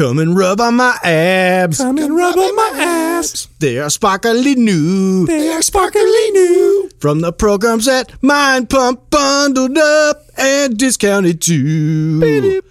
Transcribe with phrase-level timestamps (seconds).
[0.00, 1.76] Come and rub on my abs.
[1.76, 2.70] Come and rub on my
[3.18, 3.48] abs.
[3.58, 5.26] They are sparkly new.
[5.26, 6.88] They are sparkly new.
[7.00, 12.62] From the programs at Mind Pump, bundled up and discounted too.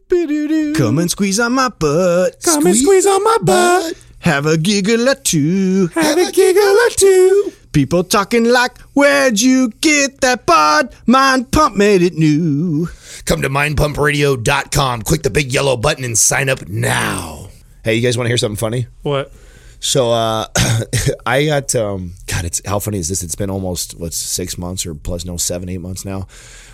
[0.75, 2.41] Come and squeeze on my butt.
[2.41, 3.93] Come and squeeze on my butt.
[4.21, 5.85] Have a giggle or two.
[5.93, 7.51] Have a giggle or two.
[7.73, 10.95] People talking like, where'd you get that bod?
[11.05, 12.89] Mind Pump made it new.
[13.25, 15.01] Come to mindpumpradio.com.
[15.03, 17.49] Click the big yellow button and sign up now.
[17.83, 18.87] Hey, you guys want to hear something funny?
[19.03, 19.31] What?
[19.79, 20.47] So uh,
[21.25, 22.45] I got um, God.
[22.45, 23.23] It's how funny is this?
[23.23, 26.27] It's been almost what's six months or plus no seven eight months now.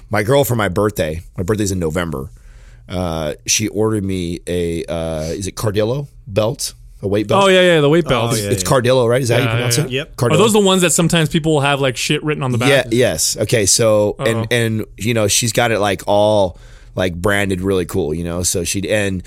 [0.09, 1.21] My girl for my birthday.
[1.37, 2.31] My birthday's in November.
[2.87, 6.73] Uh, she ordered me a uh, is it Cardillo belt,
[7.05, 7.45] a weight belt.
[7.45, 8.41] Oh yeah, yeah, the weight oh, belts.
[8.41, 9.21] yeah, it's Cardillo, right?
[9.21, 9.83] Is that how you Yeah, pronounce yeah.
[9.85, 9.91] it?
[9.91, 10.15] Yep.
[10.17, 10.31] Cardillo.
[10.33, 12.69] Are those the ones that sometimes people will have like shit written on the back?
[12.69, 12.83] Yeah.
[12.91, 13.37] Yes.
[13.37, 13.65] Okay.
[13.65, 14.25] So Uh-oh.
[14.25, 14.47] and uh-huh.
[14.51, 16.57] and you know she's got it like all
[16.95, 18.13] like branded really cool.
[18.13, 18.43] You know.
[18.43, 19.21] So she'd and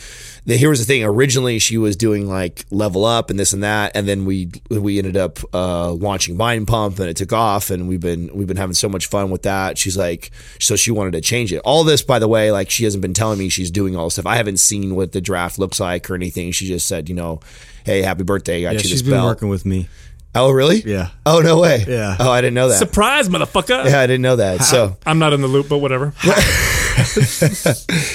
[0.47, 1.05] the, here was the thing.
[1.05, 4.99] Originally she was doing like level up and this and that, and then we we
[4.99, 8.57] ended up uh, launching Mind Pump and it took off, and we've been we've been
[8.57, 9.79] having so much fun with that.
[9.79, 11.59] She's like, so she wanted to change it.
[11.65, 14.15] All this, by the way, like she hasn't been telling me she's doing all this
[14.15, 14.27] stuff.
[14.27, 16.53] I haven't seen what the draft looks like or anything.
[16.53, 17.41] She just said, you know.
[17.85, 18.59] Hey, happy birthday!
[18.59, 19.25] I got Yeah, you this she's been belt.
[19.27, 19.89] working with me.
[20.35, 20.83] Oh, really?
[20.83, 21.11] Yeah.
[21.27, 21.85] Oh, no way.
[21.89, 22.17] Yeah.
[22.21, 22.79] Oh, I didn't know that.
[22.79, 23.85] Surprise, motherfucker!
[23.91, 24.63] yeah, I didn't know that.
[24.63, 26.13] So I'm not in the loop, but whatever.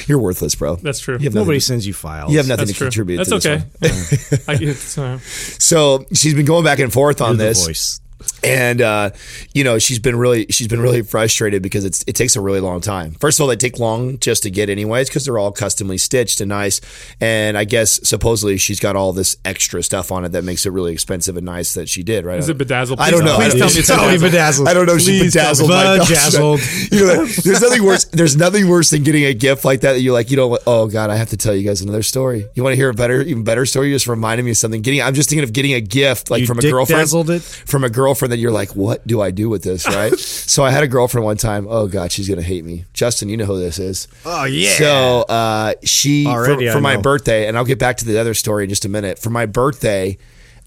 [0.07, 0.75] You're worthless, bro.
[0.75, 1.15] That's true.
[1.15, 2.31] You have nothing, Nobody sends you files.
[2.31, 2.87] you have nothing That's to true.
[2.87, 4.37] contribute That's to this okay.
[4.37, 4.57] one.
[4.61, 4.67] Yeah.
[4.67, 7.99] I, it's, uh, So she's been going back and forth on You're the this, voice.
[8.43, 9.11] And uh,
[9.53, 12.59] you know she's been really she's been really frustrated because it's it takes a really
[12.59, 13.11] long time.
[13.13, 16.41] First of all, they take long just to get anyways because they're all customly stitched
[16.41, 16.81] and nice.
[17.21, 20.71] And I guess supposedly she's got all this extra stuff on it that makes it
[20.71, 22.25] really expensive and nice that she did.
[22.25, 22.39] Right?
[22.39, 22.99] is it bedazzled?
[22.99, 23.35] I don't know.
[23.37, 24.67] Please tell me it's Tell bedazzled.
[24.67, 24.97] I don't know.
[24.97, 25.69] She bedazzled.
[25.69, 26.59] Bedazzled.
[26.93, 28.05] You know, there's nothing worse.
[28.05, 29.93] There's nothing worse than getting a gift like that.
[29.93, 32.47] That you're like, you know, oh god, I have to tell you guys another story.
[32.55, 33.87] You want to hear a better, even better story?
[33.89, 34.81] You just reminded me of something.
[34.81, 37.29] Getting, I'm just thinking of getting a gift like You from a girlfriend.
[37.29, 37.41] it?
[37.41, 39.87] From a girlfriend that you're like, what do I do with this?
[39.87, 40.17] Right.
[40.19, 41.67] so I had a girlfriend one time.
[41.69, 42.85] Oh god, she's gonna hate me.
[42.93, 44.07] Justin, you know who this is.
[44.25, 44.71] Oh yeah.
[44.71, 48.33] So uh, she Already for, for my birthday, and I'll get back to the other
[48.33, 49.19] story in just a minute.
[49.19, 50.17] For my birthday,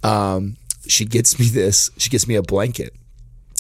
[0.03, 0.57] um,
[0.89, 1.91] she gets me this.
[1.99, 2.95] She gets me a blanket,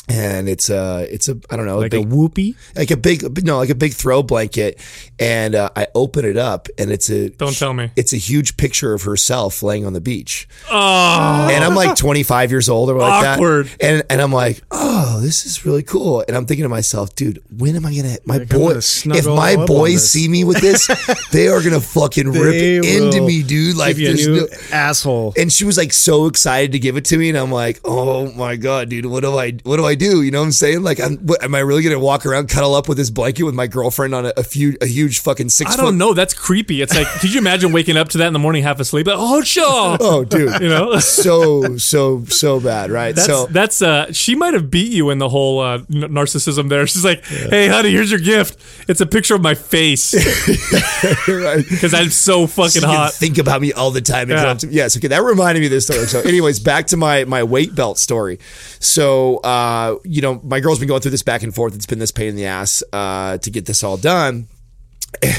[0.08, 2.54] and it's a it's a I don't know like a a whoopee.
[2.76, 4.78] like a big no like a big throw blanket,
[5.18, 7.90] and uh, I open it up, and it's a Don't tell me.
[7.96, 10.48] it's a huge picture of herself laying on the beach.
[10.70, 13.66] Oh, And I'm like 25 years old or like Awkward.
[13.66, 13.82] that.
[13.84, 16.24] And and I'm like, oh, this is really cool.
[16.28, 19.26] And I'm thinking to myself, dude, when am I gonna my Like, boy gonna if
[19.26, 20.86] my up boys see me with this,
[21.32, 23.76] they are gonna fucking rip They into me, dude.
[23.76, 25.34] Like Give there's no asshole.
[25.36, 28.30] and she was like so excited to give it to me, and I'm like, "Oh
[28.32, 30.82] my god, dude, what do I, what do I do?" You know what I'm saying?
[30.82, 33.54] Like, I'm, what, am I really gonna walk around, cuddle up with this blanket with
[33.54, 36.14] my girlfriend on a, a few, a huge fucking six I don't know.
[36.14, 36.82] That's creepy.
[36.82, 39.06] It's like, could you imagine waking up to that in the morning, half asleep?
[39.06, 39.96] Like, oh, sure.
[40.00, 43.14] Oh, dude, You know, so so so bad, right?
[43.14, 44.12] that's so that's uh.
[44.12, 46.68] She might have beat you in the whole uh, n- narcissism.
[46.68, 48.58] There, she's like, "Hey, honey, here's your gift.
[48.88, 50.14] It's a picture of my face
[51.28, 51.64] right.
[51.68, 54.30] because I'm so fucking hot." think about me all the time.
[54.30, 54.56] Yeah.
[54.62, 54.68] Yeah.
[54.70, 54.96] Yes.
[54.96, 55.08] Okay.
[55.08, 56.06] That reminded me of this story.
[56.06, 58.38] So, anyways, back to my my weight belt story.
[58.78, 61.74] So, uh, you know, my girl's been going through this back and forth.
[61.74, 64.48] It's been this pain in the ass uh, to get this all done.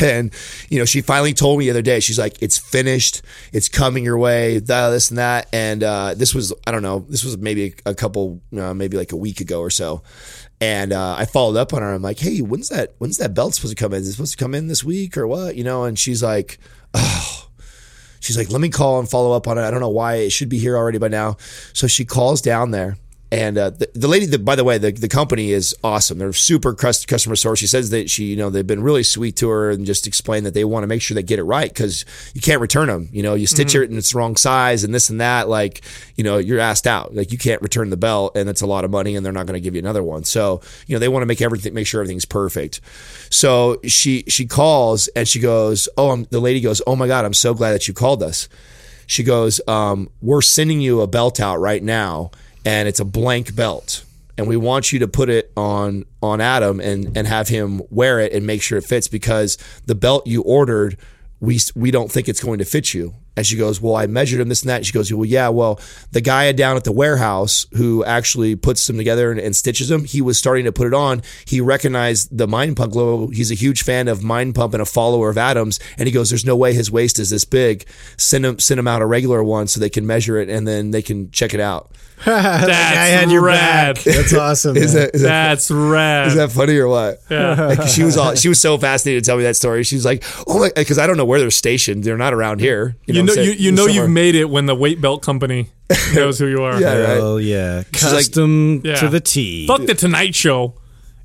[0.02, 0.34] And
[0.70, 2.00] you know, she finally told me the other day.
[2.00, 3.22] She's like, "It's finished.
[3.54, 4.58] It's coming your way.
[4.58, 8.42] This, and that." And uh, this was, I don't know, this was maybe a couple,
[8.58, 10.02] uh, maybe like a week ago or so.
[10.60, 11.94] And uh, I followed up on her.
[11.94, 12.96] I'm like, "Hey, when's that?
[12.98, 14.02] When's that belt supposed to come in?
[14.02, 15.84] Is it supposed to come in this week or what?" You know?
[15.84, 16.58] And she's like,
[16.96, 17.48] "Oh."
[18.20, 19.62] She's like, let me call and follow up on it.
[19.62, 21.38] I don't know why it should be here already by now.
[21.72, 22.98] So she calls down there.
[23.30, 26.18] And uh, the, the lady, that, by the way, the, the company is awesome.
[26.18, 27.60] They're super customer service.
[27.60, 30.46] She says that she, you know, they've been really sweet to her and just explained
[30.46, 33.10] that they want to make sure they get it right because you can't return them.
[33.12, 35.50] You know, you stitch it and it's the wrong size and this and that.
[35.50, 35.82] Like,
[36.16, 37.14] you know, you're asked out.
[37.14, 39.46] Like, you can't return the belt and it's a lot of money and they're not
[39.46, 40.24] going to give you another one.
[40.24, 42.80] So, you know, they want to make everything, make sure everything's perfect.
[43.30, 47.26] So she she calls and she goes, oh, I'm, the lady goes, oh my god,
[47.26, 48.48] I'm so glad that you called us.
[49.06, 52.32] She goes, um, we're sending you a belt out right now,
[52.68, 54.04] and it's a blank belt,
[54.38, 58.20] and we want you to put it on on Adam and and have him wear
[58.20, 60.98] it and make sure it fits because the belt you ordered,
[61.40, 63.14] we we don't think it's going to fit you.
[63.38, 64.78] And she goes, Well, I measured him this and that.
[64.78, 65.80] And She goes, Well, yeah, well,
[66.12, 70.04] the guy down at the warehouse who actually puts them together and, and stitches them,
[70.04, 71.22] he was starting to put it on.
[71.46, 73.32] He recognized the Mind Pump logo.
[73.32, 75.80] He's a huge fan of Mind Pump and a follower of Adams.
[75.98, 77.86] And he goes, There's no way his waist is this big.
[78.18, 80.92] Send him send him out a regular one so they can measure it and then
[80.92, 81.92] they can check it out.
[82.26, 83.96] That's That's I had your rad.
[83.98, 84.04] back.
[84.04, 84.76] That's awesome.
[84.78, 85.04] Is man.
[85.04, 86.28] that is that, rad.
[86.30, 87.22] is that funny or what?
[87.30, 87.68] yeah.
[87.68, 89.84] Like she was all she was so fascinated to tell me that story.
[89.84, 92.04] She was like, "Oh my," because I don't know where they're stationed.
[92.04, 92.96] They're not around here.
[93.06, 94.04] You know, know, say- you, you know somewhere.
[94.04, 95.70] you've made it when the weight belt company
[96.16, 96.80] knows who you are.
[96.82, 97.18] Yeah, right.
[97.20, 98.96] Oh yeah, like- custom Yeah.
[98.96, 99.68] to the T.
[99.68, 100.74] Fuck the Tonight Show.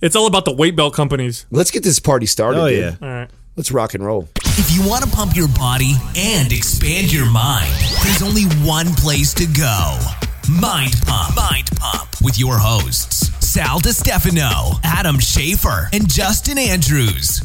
[0.00, 1.46] It's all about the weight belt companies.
[1.50, 2.60] Let's get this party started.
[2.60, 2.78] Oh dude.
[2.78, 2.96] yeah.
[3.00, 3.30] All right.
[3.56, 4.28] Let's rock and roll.
[4.44, 7.70] If you want to pump your body and expand your mind,
[8.02, 9.98] there's only one place to go.
[10.50, 11.36] Mind Pump.
[11.36, 17.42] Mind Pump with your hosts, Sal DiStefano, Adam Schafer, and Justin Andrews.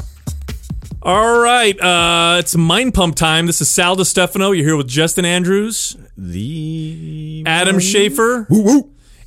[1.07, 1.79] All right.
[1.79, 3.45] Uh, it's Mind Pump time.
[3.45, 4.53] This is Sal DiStefano.
[4.53, 8.45] You're here with Justin Andrews, The Adam Schafer,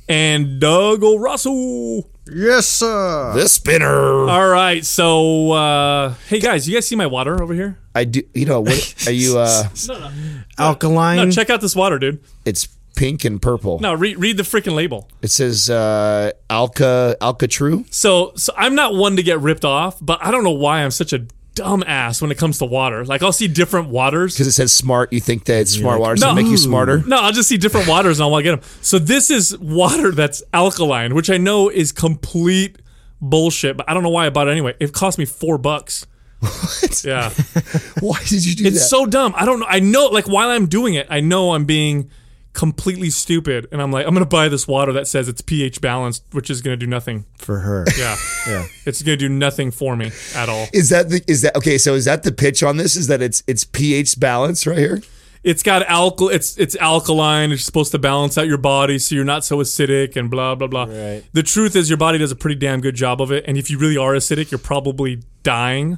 [0.07, 2.07] and Doug O'Russell.
[2.31, 3.33] Yes, sir.
[3.33, 4.29] The spinner.
[4.29, 4.85] All right.
[4.85, 7.79] So, uh, hey guys, you guys see my water over here?
[7.95, 8.21] I do.
[8.35, 8.95] You know what?
[9.07, 9.39] Are you?
[9.39, 9.67] uh
[10.59, 11.17] Alkaline.
[11.17, 12.23] No, check out this water, dude.
[12.45, 13.79] It's pink and purple.
[13.79, 15.09] No, read read the freaking label.
[15.23, 17.85] It says uh Alka Alka True.
[17.89, 20.91] So, so I'm not one to get ripped off, but I don't know why I'm
[20.91, 21.25] such a
[21.55, 23.03] dumb ass when it comes to water.
[23.05, 24.33] Like I'll see different waters.
[24.33, 26.33] Because it says smart, you think that smart water, so No.
[26.35, 27.03] make you smarter.
[27.05, 28.69] No, I'll just see different waters and I'll want to get them.
[28.81, 32.77] So this is water that's alkaline, which I know is complete
[33.21, 34.75] bullshit, but I don't know why I bought it anyway.
[34.79, 36.07] It cost me four bucks.
[36.39, 37.03] What?
[37.03, 37.29] Yeah,
[37.99, 38.81] Why did you do it's that?
[38.81, 39.33] It's so dumb.
[39.35, 39.67] I don't know.
[39.69, 42.09] I know, like while I'm doing it, I know I'm being
[42.53, 46.23] completely stupid, and I'm like, I'm gonna buy this water that says it's pH balanced,
[46.31, 47.25] which is gonna do nothing.
[47.37, 47.85] for her.
[47.97, 48.15] Yeah,
[48.47, 48.65] Yeah.
[48.85, 50.67] it's gonna do nothing for me at all.
[50.73, 51.77] is that the is that okay?
[51.77, 52.95] So is that the pitch on this?
[52.95, 55.01] Is that it's it's pH balance right here?
[55.43, 59.25] it's got alkal it's it's alkaline it's supposed to balance out your body so you're
[59.25, 61.23] not so acidic and blah blah blah Right.
[61.33, 63.67] the truth is your body does a pretty damn good job of it and if
[63.71, 65.97] you really are acidic you're probably dying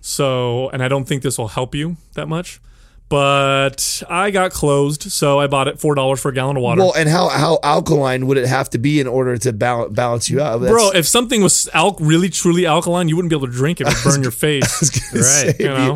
[0.00, 2.60] so and i don't think this will help you that much
[3.08, 6.80] but i got closed so i bought it four dollars for a gallon of water
[6.82, 10.28] Well, and how how alkaline would it have to be in order to balance balance
[10.30, 10.58] you out?
[10.60, 13.80] That's- bro if something was al- really truly alkaline you wouldn't be able to drink
[13.80, 15.22] it it would burn your face Right.
[15.24, 15.94] say, You know?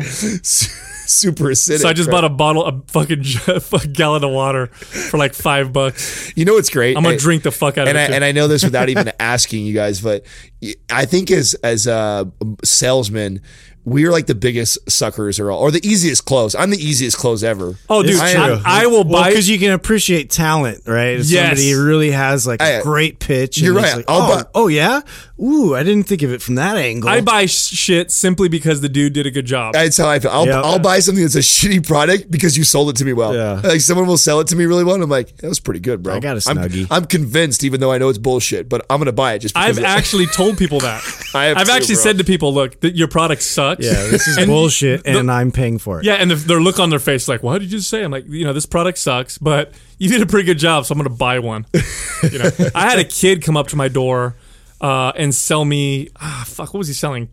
[1.05, 1.79] super acidic.
[1.81, 2.13] so i just right?
[2.13, 6.53] bought a bottle a fucking a gallon of water for like five bucks You know
[6.53, 6.97] what's great?
[6.97, 8.89] i'm gonna drink the fuck out of and I, it and I know this without
[8.89, 10.25] even asking you guys, but
[10.89, 12.23] I think as as uh,
[12.63, 13.41] salesmen,
[13.85, 16.55] we're like the biggest suckers or or the easiest close.
[16.55, 17.75] I'm the easiest close ever.
[17.89, 18.61] Oh, dude, I.
[18.65, 19.29] I will buy.
[19.29, 21.19] because you can appreciate talent, right?
[21.19, 21.47] If Yes.
[21.59, 23.57] somebody really has like a I- great pitch.
[23.59, 23.97] You're right.
[23.97, 25.01] Like, I'll oh, buy- oh yeah.
[25.41, 27.09] Ooh, I didn't think of it from that angle.
[27.09, 29.73] I buy shit simply because the dude did a good job.
[29.73, 30.31] That's how I feel.
[30.31, 30.61] I'll, Yeah.
[30.61, 33.35] I'll buy something that's a shitty product because you sold it to me well.
[33.35, 33.59] Yeah.
[33.63, 34.95] Like someone will sell it to me really well.
[34.95, 36.15] And I'm like, that was pretty good, bro.
[36.15, 36.87] I got a I'm- Snuggie.
[36.89, 39.77] I'm, convinced, even though I know it's bullshit, but I'm gonna buy it just because
[39.77, 41.03] I've actually told people that.
[41.33, 42.03] I have I've too, actually bro.
[42.03, 45.31] said to people, "Look, that your product sucks." Yeah, this is And bullshit, the- and
[45.31, 46.05] I'm paying for it.
[46.05, 48.25] Yeah, and the, their look on their face, like, "What did you say?" I'm like,
[48.27, 51.09] "You know, this product sucks, but you did a pretty good job, so I'm going
[51.09, 51.65] to buy one."
[52.31, 54.35] you know, I had a kid come up to my door
[54.83, 57.29] uh, and sell me, ah, fuck, what was he selling?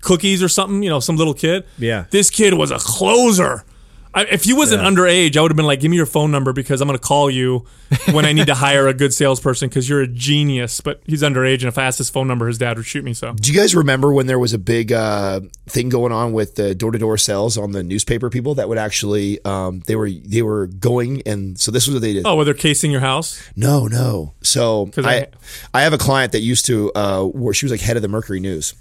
[0.00, 0.82] Cookies or something?
[0.82, 1.64] You know, some little kid.
[1.78, 2.06] Yeah.
[2.10, 3.64] This kid was a closer.
[4.12, 6.52] I, if he wasn't underage, I would have been like, "Give me your phone number
[6.52, 7.64] because I'm going to call you
[8.12, 11.60] when I need to hire a good salesperson because you're a genius." But he's underage,
[11.60, 13.14] and if I asked his phone number, his dad would shoot me.
[13.14, 16.56] So Do you guys remember when there was a big uh, thing going on with
[16.56, 20.10] the door to door sales on the newspaper people that would actually um, they were
[20.10, 22.26] they were going and so this was what they did.
[22.26, 23.40] Oh, well, they're casing your house.
[23.54, 24.34] No, no.
[24.42, 25.26] So I, I-
[25.72, 28.08] I have a client that used to uh, where she was like head of the
[28.08, 28.74] Mercury News.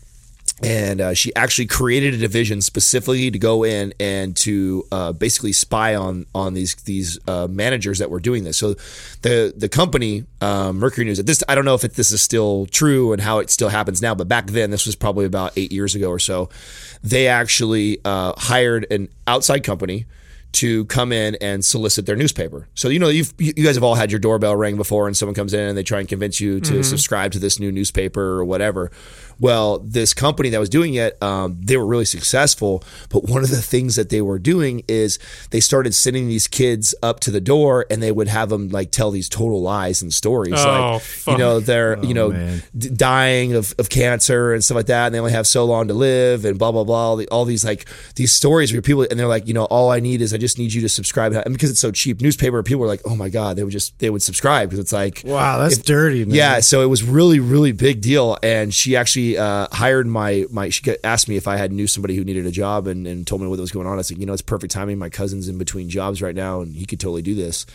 [0.61, 5.53] And uh, she actually created a division specifically to go in and to uh, basically
[5.53, 8.57] spy on on these these uh, managers that were doing this.
[8.57, 8.75] So
[9.21, 11.19] the the company um, Mercury News.
[11.19, 13.69] At this, I don't know if it, this is still true and how it still
[13.69, 16.49] happens now, but back then, this was probably about eight years ago or so.
[17.03, 20.05] They actually uh, hired an outside company
[20.51, 22.67] to come in and solicit their newspaper.
[22.73, 25.35] So you know you've, you guys have all had your doorbell ring before, and someone
[25.35, 28.43] comes in and they try and convince you to subscribe to this new newspaper or
[28.45, 28.91] whatever.
[29.41, 32.83] Well, this company that was doing it, um, they were really successful.
[33.09, 35.17] But one of the things that they were doing is
[35.51, 38.91] they started sending these kids up to the door, and they would have them like
[38.91, 41.31] tell these total lies and stories, Oh, like fuck.
[41.31, 42.31] you know they're you know
[42.77, 45.87] d- dying of, of cancer and stuff like that, and they only have so long
[45.87, 47.09] to live, and blah blah blah.
[47.09, 49.89] All, the, all these like these stories where people and they're like, you know, all
[49.89, 52.61] I need is I just need you to subscribe, and because it's so cheap, newspaper
[52.63, 55.21] people were like, oh my god, they would just they would subscribe because it's like
[55.25, 56.35] Wow, that's if- dirty, man.
[56.35, 58.37] yeah, so it was really, really big deal.
[58.41, 60.69] And she actually uh, hired my my.
[60.69, 63.25] She got- asked me if I had knew somebody who needed a job, and, and
[63.27, 63.99] told me what was going on.
[63.99, 64.97] I said, you know, it's perfect timing.
[64.97, 67.65] My cousin's in between jobs right now, and he could totally do this.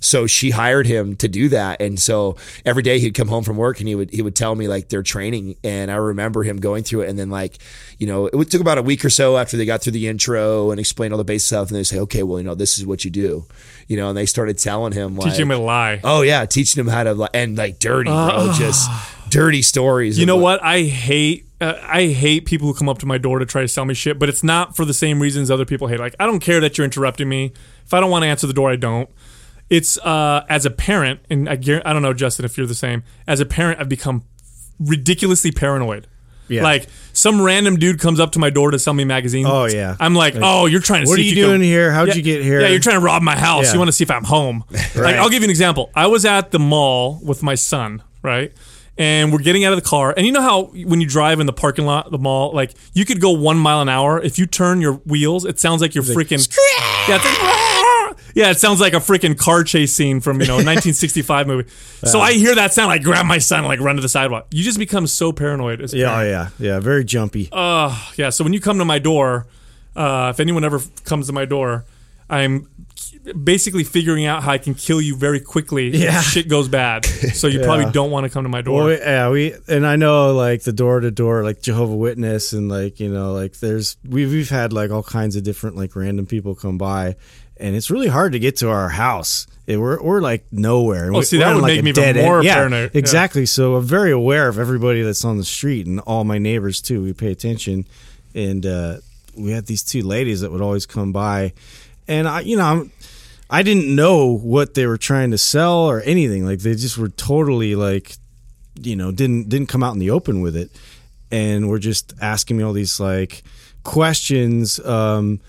[0.00, 3.56] So she hired him to do that, and so every day he'd come home from
[3.56, 6.56] work and he would he would tell me like their training, and I remember him
[6.58, 7.58] going through it, and then like
[7.98, 10.70] you know it took about a week or so after they got through the intro
[10.70, 12.86] and explained all the base stuff, and they say, okay, well you know this is
[12.86, 13.46] what you do,
[13.88, 16.00] you know, and they started telling him like, Teaching him to lie.
[16.02, 18.90] Oh yeah, teaching them how to like and like dirty, bro, just
[19.30, 20.18] dirty stories.
[20.18, 20.64] You know like- what?
[20.64, 23.68] I hate uh, I hate people who come up to my door to try to
[23.68, 26.00] sell me shit, but it's not for the same reasons other people hate.
[26.00, 27.52] Like, I don't care that you're interrupting me.
[27.84, 29.10] If I don't want to answer the door, I don't.
[29.70, 31.56] It's uh, as a parent, and I, I
[31.92, 33.04] don't know, Justin, if you're the same.
[33.26, 34.24] As a parent, I've become
[34.80, 36.06] ridiculously paranoid.
[36.48, 36.64] Yeah.
[36.64, 39.46] Like some random dude comes up to my door to sell me magazines.
[39.48, 39.94] Oh, yeah.
[40.00, 41.08] I'm like, oh, you're trying to.
[41.08, 41.92] What see are you can- doing here?
[41.92, 42.60] How'd Yeah, you get here?
[42.60, 43.66] Yeah, you're trying to rob my house.
[43.66, 43.74] Yeah.
[43.74, 44.64] You want to see if I'm home.
[44.96, 45.90] Like, I'll give you an example.
[45.94, 48.52] I was at the mall with my son, right?
[48.98, 51.46] And we're getting out of the car, and you know how when you drive in
[51.46, 54.20] the parking lot, the mall, like you could go one mile an hour.
[54.20, 56.32] If you turn your wheels, it sounds like you're freaking.
[56.32, 56.48] it's
[57.08, 57.79] like, yeah,
[58.34, 61.68] it sounds like a freaking car chase scene from you know a 1965 movie.
[62.04, 64.46] So I hear that sound, I grab my son, and, like run to the sidewalk.
[64.50, 65.80] You just become so paranoid.
[65.80, 66.52] As a Yeah, oh, parent.
[66.58, 66.80] yeah, yeah.
[66.80, 67.48] Very jumpy.
[67.52, 68.30] Uh, yeah.
[68.30, 69.46] So when you come to my door,
[69.96, 71.84] uh, if anyone ever comes to my door,
[72.28, 72.68] I'm
[73.44, 75.88] basically figuring out how I can kill you very quickly.
[75.88, 76.20] if Yeah.
[76.20, 77.04] shit goes bad.
[77.04, 78.76] So you probably don't want to come to my door.
[78.78, 82.52] Well, we- yeah, we and I know like the door to door, like Jehovah Witness,
[82.52, 85.94] and like you know, like there's we've we've had like all kinds of different like
[85.96, 87.16] random people come by,
[87.60, 89.46] and it's really hard to get to our house.
[89.66, 91.12] It, we're we're like nowhere.
[91.12, 92.26] Oh, we- see, that would like, make me even dead end.
[92.26, 92.90] more yeah, paranoid.
[92.92, 92.98] Yeah.
[92.98, 93.46] Exactly.
[93.46, 97.02] So I'm very aware of everybody that's on the street and all my neighbors too.
[97.02, 97.86] We pay attention,
[98.34, 98.96] and uh,
[99.36, 101.52] we had these two ladies that would always come by,
[102.08, 102.92] and I, you know, I'm.
[103.52, 106.46] I didn't know what they were trying to sell or anything.
[106.46, 108.14] Like they just were totally like,
[108.80, 110.70] you know, didn't didn't come out in the open with it,
[111.32, 113.42] and were just asking me all these like
[113.82, 114.78] questions.
[114.80, 115.40] Um,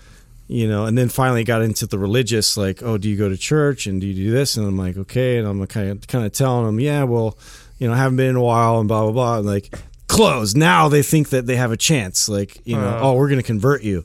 [0.52, 3.36] you know, and then finally got into the religious, like, oh, do you go to
[3.36, 4.56] church and do you do this?
[4.56, 7.38] And I'm like, okay, and I'm kind of kind of telling them, yeah, well,
[7.78, 9.38] you know, I haven't been in a while, and blah blah blah.
[9.38, 9.74] And like,
[10.06, 10.54] close.
[10.54, 12.28] Now they think that they have a chance.
[12.28, 14.04] Like, you know, oh, we're gonna convert you,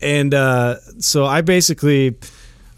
[0.00, 2.16] and uh, so I basically.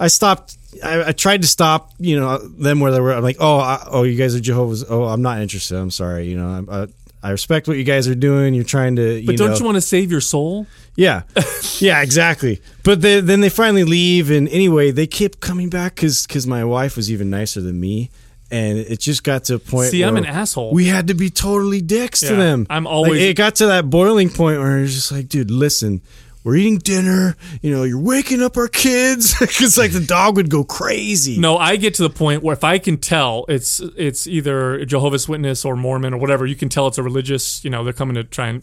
[0.00, 0.56] I stopped.
[0.82, 3.12] I, I tried to stop, you know, them where they were.
[3.12, 4.84] I'm like, oh, I, oh, you guys are Jehovah's.
[4.88, 5.76] Oh, I'm not interested.
[5.76, 6.26] I'm sorry.
[6.26, 6.88] You know, I'm, I,
[7.22, 8.52] I respect what you guys are doing.
[8.54, 10.66] You're trying to, you but don't know, you want to save your soul?
[10.96, 11.22] yeah,
[11.78, 12.60] yeah, exactly.
[12.82, 16.64] But they, then they finally leave, and anyway, they kept coming back because because my
[16.64, 18.10] wife was even nicer than me,
[18.50, 19.90] and it just got to a point.
[19.90, 20.72] See, I'm an asshole.
[20.74, 22.66] We had to be totally dicks to them.
[22.68, 26.00] I'm Like, always- it got to that boiling point where it's just like, dude, listen.
[26.44, 27.36] We're eating dinner.
[27.60, 31.38] You know, you're waking up our kids because like the dog would go crazy.
[31.38, 35.28] No, I get to the point where if I can tell it's it's either Jehovah's
[35.28, 37.64] Witness or Mormon or whatever, you can tell it's a religious.
[37.64, 38.62] You know, they're coming to try and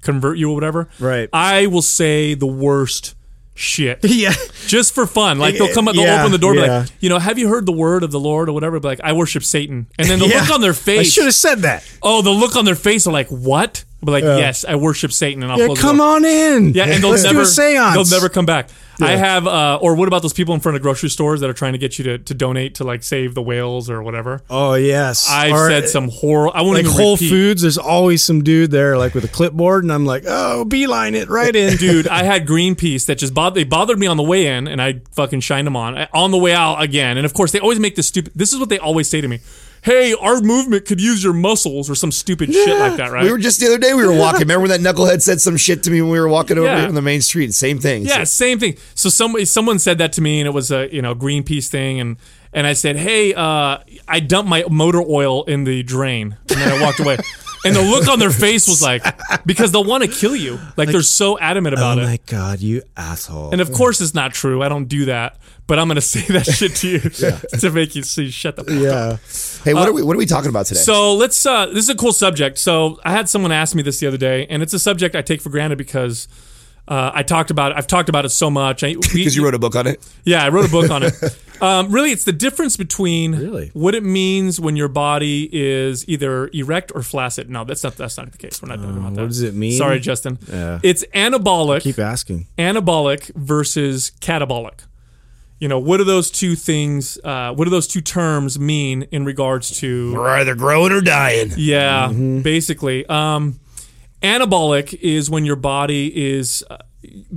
[0.00, 0.88] convert you or whatever.
[0.98, 1.28] Right.
[1.32, 3.14] I will say the worst
[3.54, 4.00] shit.
[4.04, 4.32] Yeah.
[4.66, 5.38] just for fun.
[5.38, 7.48] Like they'll come, up, they'll Yeah, open the door, be like, you know, have you
[7.48, 8.80] heard the word of the Lord or whatever?
[8.80, 10.40] Be like, I worship Satan, and then the Yeah.
[10.40, 10.98] look on their face.
[11.00, 11.84] I should have said that.
[12.02, 13.84] oh, the look on their face are like, what?
[14.04, 16.70] Be like, yes, I worship Satan, and I'll Yeah, come on in.
[16.74, 17.94] Yeah, and they'll Let's never do a seance.
[17.94, 18.68] they'll never come back.
[19.00, 21.54] I have, uh, or what about those people in front of grocery stores that are
[21.54, 24.42] trying to get you to, to donate to like save the whales or whatever?
[24.50, 26.54] Oh yes, I've Or, said some horror.
[26.54, 27.30] I won't like even Whole repeat.
[27.30, 27.62] Foods.
[27.62, 31.28] There's always some dude there like with a clipboard, and I'm like, oh, beeline it
[31.28, 33.54] right in, Dude, I had Greenpeace that just bothered.
[33.54, 35.96] They bothered me on the way in, and I fucking shined them on.
[36.12, 38.32] On the way out again, and of course they always make this stupid.
[38.36, 39.40] This is what they always say to me:
[39.82, 43.24] "Hey, our movement could use your muscles," or some stupid shit like that, right?
[43.24, 44.40] We were just the other day we were walking.
[44.40, 46.78] Remember when that knucklehead said some shit to me when we were walking over Yeah.
[46.80, 47.52] here on the main street?
[47.54, 48.04] Same thing.
[48.06, 48.76] Yeah, So- same thing.
[48.94, 52.00] So somebody, someone said that to me, and it was a you know Greenpeace thing,
[52.00, 52.16] and
[52.54, 56.70] and I said, hey, uh, I dumped my motor oil in the drain, and then
[56.72, 57.16] I walked away.
[57.64, 59.04] And the look on their face was like,
[59.46, 60.58] because they'll want to kill you.
[60.76, 62.02] Like, they're so adamant Oh about it.
[62.02, 63.50] Oh my god, you asshole!
[63.52, 64.62] And of course, it's not true.
[64.62, 65.38] I don't do that.
[65.68, 66.98] But I'm going to say that shit to you
[67.60, 68.82] to make you see, shut the fuck up.
[68.82, 69.16] yeah,
[69.64, 70.80] Hey, what are we what are we talking about today?
[70.80, 71.46] So let's.
[71.46, 72.58] Uh, this is a cool subject.
[72.58, 75.22] So I had someone ask me this the other day, and it's a subject I
[75.22, 76.26] take for granted because
[76.88, 77.72] uh, I talked about.
[77.72, 77.78] it.
[77.78, 78.80] I've talked about it so much.
[78.80, 80.04] Because you wrote a book on it.
[80.24, 81.14] Yeah, I wrote a book on it.
[81.62, 83.70] Um, really, it's the difference between Really?
[83.72, 87.48] what it means when your body is either erect or flaccid.
[87.48, 87.96] No, that's not.
[87.96, 88.60] That's not the case.
[88.60, 89.20] We're not talking about that.
[89.22, 89.78] what does it mean?
[89.78, 90.38] Sorry, Justin.
[90.50, 90.80] Yeah.
[90.82, 91.82] It's anabolic.
[91.82, 92.46] keep asking.
[92.58, 94.80] anabolic versus catabolic.
[95.60, 97.18] You know, what do those two things?
[97.22, 100.12] Uh, what do those two terms mean in regards to?
[100.14, 101.52] We're either growing or dying.
[101.56, 102.40] Yeah, Mm-hmm.
[102.42, 103.06] basically.
[103.06, 103.60] Um,
[104.22, 106.78] anabolic is when your body is uh,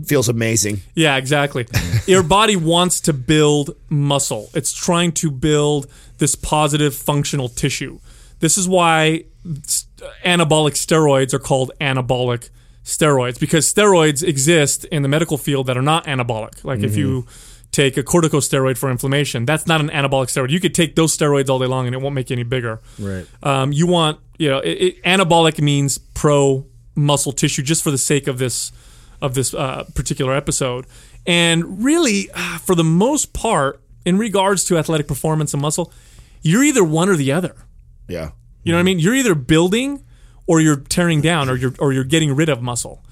[0.05, 0.81] Feels amazing.
[0.93, 1.65] Yeah, exactly.
[2.07, 4.49] Your body wants to build muscle.
[4.53, 7.99] It's trying to build this positive functional tissue.
[8.39, 9.25] This is why
[10.25, 12.49] anabolic steroids are called anabolic
[12.83, 16.63] steroids because steroids exist in the medical field that are not anabolic.
[16.63, 17.25] Like if you
[17.71, 20.49] take a corticosteroid for inflammation, that's not an anabolic steroid.
[20.49, 22.81] You could take those steroids all day long and it won't make you any bigger.
[22.99, 23.25] Right.
[23.41, 27.97] Um, you want, you know, it, it, anabolic means pro muscle tissue just for the
[27.97, 28.71] sake of this
[29.21, 30.85] of this uh, particular episode.
[31.25, 35.91] And really, uh, for the most part, in regards to athletic performance and muscle,
[36.41, 37.55] you're either one or the other.
[38.07, 38.31] Yeah.
[38.63, 38.99] You know what I mean?
[38.99, 40.03] You're either building
[40.47, 43.03] or you're tearing down or you're or you're getting rid of muscle.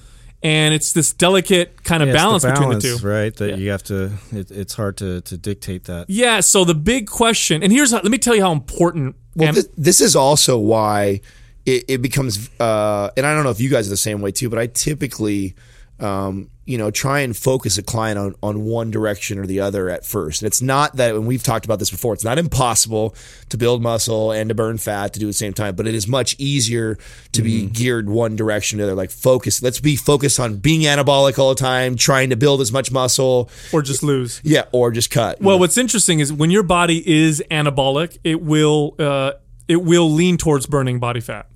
[0.44, 2.98] And it's this delicate kind of Yeah, it's balance, between the two.
[3.08, 3.34] right?
[3.38, 3.56] That Yeah.
[3.56, 4.12] you have to.
[4.32, 6.10] It, it's hard to to dictate that.
[6.10, 9.48] Yeah, so the big question, and here's how, let me tell you how important Well,
[9.48, 11.22] and- this, this is also why
[11.66, 14.32] it, it becomes, uh, and I don't know if you guys are the same way
[14.32, 15.56] too, but I typically,
[16.04, 19.90] um, you know, try and focus a client on, on one direction or the other
[19.90, 20.42] at first.
[20.42, 23.16] And it's not that, and we've talked about this before, it's not impossible
[23.50, 25.94] to build muscle and to burn fat to do at the same time, but it
[25.94, 26.98] is much easier
[27.34, 28.96] to be geared one direction or the other.
[28.96, 32.72] Like focus, let's be focused on being anabolic all the time, trying to build as
[32.72, 33.50] much muscle.
[33.74, 34.40] or just lose.
[34.44, 35.42] Yeah, or just cut.
[35.42, 39.34] Well, what's interesting is when your body is anabolic, it will uh,
[39.68, 41.48] it will lean towards burning body fat.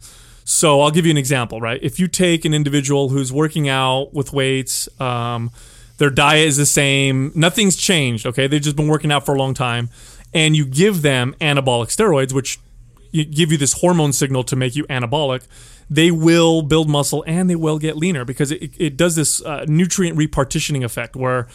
[0.50, 1.78] So I'll give you an example, right?
[1.84, 5.52] If you take an individual who's working out with weights, um,
[5.98, 8.26] their diet is the same, nothing's changed.
[8.26, 9.90] Okay, they've just been working out for a long time,
[10.34, 12.60] and you give them anabolic steroids, which
[13.12, 15.46] give you this hormone signal to make you anabolic.
[15.90, 19.66] They will build muscle and they will get leaner because it, it does this uh,
[19.68, 21.50] nutrient repartitioning effect where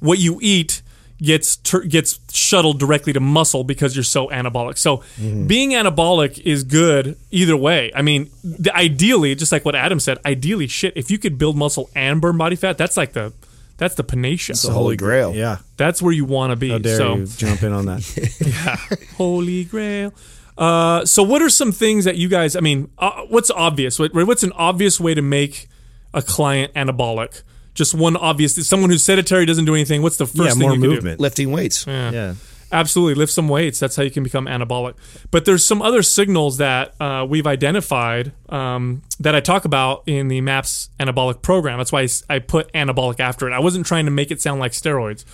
[0.00, 0.82] what you eat
[1.22, 4.78] gets tur gets shuttled directly to muscle because you're so anabolic.
[4.78, 7.92] So being anabolic is good either way.
[7.94, 11.56] I mean, the, ideally, just like what Adam said, ideally, shit, if you could build
[11.56, 13.32] muscle and burn body fat, that's like the
[13.78, 14.54] that's the panacea.
[14.54, 15.34] the holy grail.
[15.34, 15.58] Yeah.
[15.76, 16.70] That's where you want to be.
[16.70, 18.36] How dare so you jump in on that?
[18.40, 20.12] yeah, holy grail.
[20.56, 22.54] Uh, so what are some things that you guys?
[22.54, 23.98] I mean, uh, what's obvious?
[23.98, 25.68] What, what's an obvious way to make
[26.14, 27.42] a client anabolic?
[27.74, 28.66] Just one obvious.
[28.68, 30.02] Someone who's sedentary doesn't do anything.
[30.02, 30.94] What's the first yeah, thing more you can do?
[30.94, 31.20] movement.
[31.20, 31.86] Lifting weights.
[31.86, 32.34] Yeah.
[32.72, 33.78] Absolutely, lift some weights.
[33.78, 34.94] That's how you can become anabolic.
[35.30, 40.28] But there's some other signals that uh, we've identified um, that I talk about in
[40.28, 41.76] the MAPS anabolic program.
[41.76, 43.52] That's why I put anabolic after it.
[43.52, 45.26] I wasn't trying to make it sound like steroids.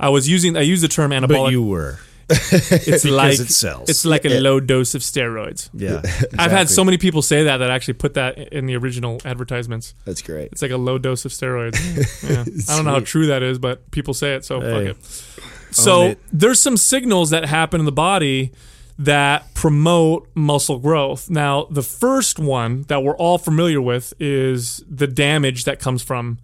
[0.00, 1.28] I was using I used the term anabolic.
[1.28, 1.98] But you were.
[2.28, 3.88] it's like it sells.
[3.88, 5.70] It's like a low dose of steroids.
[5.72, 6.02] Yeah.
[6.38, 9.94] I've had so many people say that that actually put that in the original advertisements.
[10.04, 10.50] That's great.
[10.50, 11.76] It's like a low dose of steroids.
[12.26, 12.44] Yeah.
[12.68, 14.88] I don't know how true that is, but people say it, so Hey.
[14.88, 15.74] fuck it.
[15.74, 16.18] So it.
[16.32, 18.52] there's some signals that happen in the body
[18.98, 21.28] that promote muscle growth.
[21.30, 26.38] Now, the first one that we're all familiar with is the damage that comes from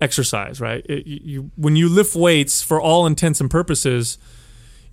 [0.00, 0.84] exercise, right?
[0.88, 4.18] It, you, you, when you lift weights, for all intents and purposes,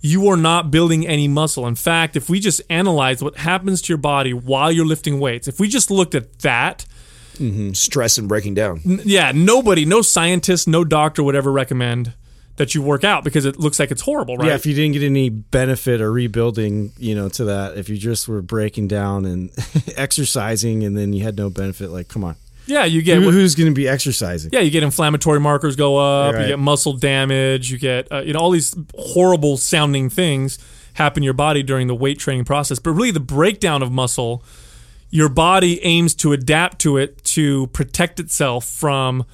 [0.00, 1.66] you are not building any muscle.
[1.66, 5.48] In fact, if we just analyze what happens to your body while you're lifting weights,
[5.48, 6.84] if we just looked at that,
[7.34, 7.72] mm-hmm.
[7.72, 8.80] Stress and breaking down.
[8.84, 12.14] yeah, nobody, no scientist, no doctor would ever recommend
[12.56, 14.48] that you work out because it looks like it's horrible, right?
[14.48, 17.96] Yeah, if you didn't get any benefit or rebuilding, you know, to that, if you
[17.98, 19.50] just were breaking down and
[19.96, 22.36] exercising and then you had no benefit, like, come on.
[22.66, 24.50] Yeah, you get Who- who's going to be exercising?
[24.52, 26.42] yeah, you get inflammatory markers go up, Right.
[26.42, 30.58] you get muscle damage, you get uh, you know all these horrible sounding things
[30.94, 32.78] happen in your body during the weight training process.
[32.78, 34.42] But really, the breakdown of muscle,
[35.10, 39.24] your body aims to adapt to it to protect itself from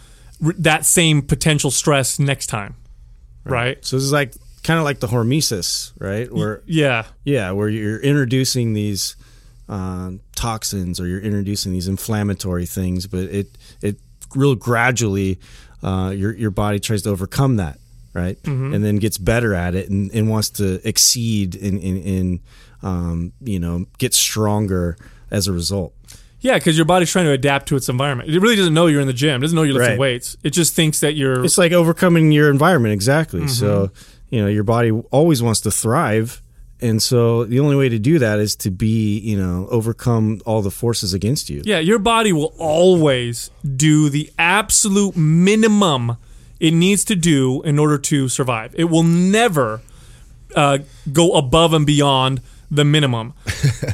[0.45, 2.75] r- that same potential stress next time,
[3.45, 3.79] right?
[3.85, 6.31] So this is like kind of like the hormesis, right?
[6.33, 9.17] Where Yeah, yeah, where you're introducing these
[9.73, 13.49] um, toxins or you're introducing these inflammatory things, but it
[13.81, 13.97] it
[14.35, 15.39] real gradually
[15.83, 17.79] uh, your your body tries to overcome that,
[18.13, 18.37] right?
[18.45, 22.41] And then gets better at it and, and wants to exceed in in, in
[22.83, 24.97] um, you know get stronger
[25.31, 25.95] as a result.
[26.41, 28.29] Yeah, because your body's trying to adapt to its environment.
[28.29, 29.37] It really doesn't know you're in the gym.
[29.41, 29.99] It doesn't know you're lifting Right.
[29.99, 30.37] weights.
[30.43, 31.45] It just thinks that you're.
[31.45, 33.41] It's like overcoming your environment exactly.
[33.41, 33.49] Mm-hmm.
[33.49, 33.91] So
[34.29, 36.42] you know your body always wants to thrive,
[36.83, 40.63] and so the only way to do that is to be you know overcome all
[40.63, 41.63] the forces against you.
[41.65, 46.17] yeah, your body will always do the absolute minimum
[46.61, 48.73] it needs to do in order to survive.
[48.77, 49.81] It will never
[50.55, 50.79] uh,
[51.13, 52.41] go above and beyond
[52.71, 53.35] the minimum.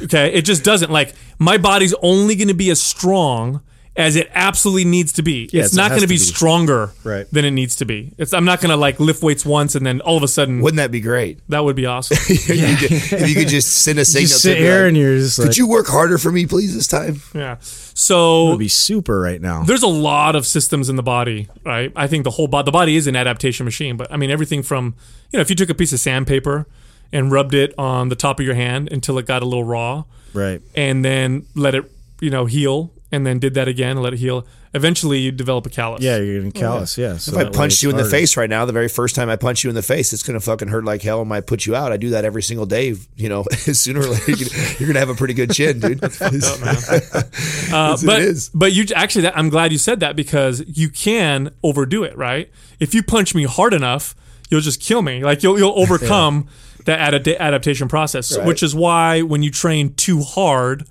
[0.03, 0.91] Okay, it just doesn't.
[0.91, 3.61] Like my body's only going to be as strong
[3.95, 5.49] as it absolutely needs to be.
[5.51, 6.19] Yes, it's it not has going to to be be.
[6.19, 7.27] stronger Right.
[7.31, 8.13] than it needs to be.
[8.17, 10.61] It's, I'm not going to like lift weights once and then all of a sudden
[10.61, 11.39] Wouldn't that be great?
[11.49, 12.17] that would be awesome.
[12.29, 14.87] You could- if you could just send a signal just to sit be here like,
[14.89, 17.21] and you're just could like, you work harder for me, please, this time?
[17.35, 17.57] Yeah.
[17.61, 19.63] So it would be super right now.
[19.63, 21.91] there's a lot of systems in the body, right?
[21.95, 24.63] I think the whole body, the body is an adaptation machine, but I mean everything
[24.63, 24.95] from,
[25.31, 26.67] you know, if you took a piece of sandpaper
[27.11, 30.03] and rubbed it on the top of your hand until it got a little raw
[30.33, 30.61] Right.
[30.75, 34.19] and then let it, you know, heal and then did that again and let it
[34.19, 36.01] heal, eventually you develop a callus.
[36.01, 36.97] Yeah, you're getting callous.
[36.97, 37.17] Yeah.
[37.17, 39.29] So If I that punched you in the face right now, the very first time
[39.29, 41.47] I punch you in the face, it's going to fucking hurt like hell and might
[41.47, 41.91] put you out.
[41.91, 42.95] I do that every single day.
[43.15, 46.01] You know, sooner or later, you're going to have a pretty good chin, dude.
[47.71, 48.49] Uh, but is.
[48.53, 52.49] but you actually, that, I'm glad you said that because you can overdo it, right?
[52.79, 54.15] If you punch me hard enough,
[54.49, 55.23] you'll just kill me.
[55.23, 56.47] Like you'll you'll overcome
[56.85, 58.47] that adapta- adaptation process, Right.
[58.47, 60.85] which is why when you train too hard,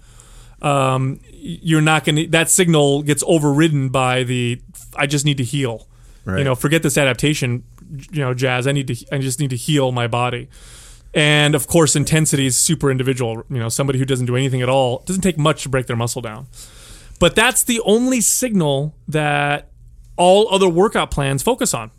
[0.63, 4.61] um, you're not going to that signal gets overridden by the
[4.95, 5.89] I just need to heal.
[6.27, 6.39] Right.
[6.39, 7.65] You know, forget this adaptation,
[8.11, 8.67] you know, jazz.
[8.67, 10.49] I need to I just need to heal my body.
[11.15, 13.45] And of course, intensity is super individual.
[13.49, 15.97] You know, somebody who doesn't do anything at all doesn't take much to break their
[15.97, 16.49] muscle down.
[17.19, 19.71] But that's the only signal that
[20.17, 21.91] all other workout plans focus on.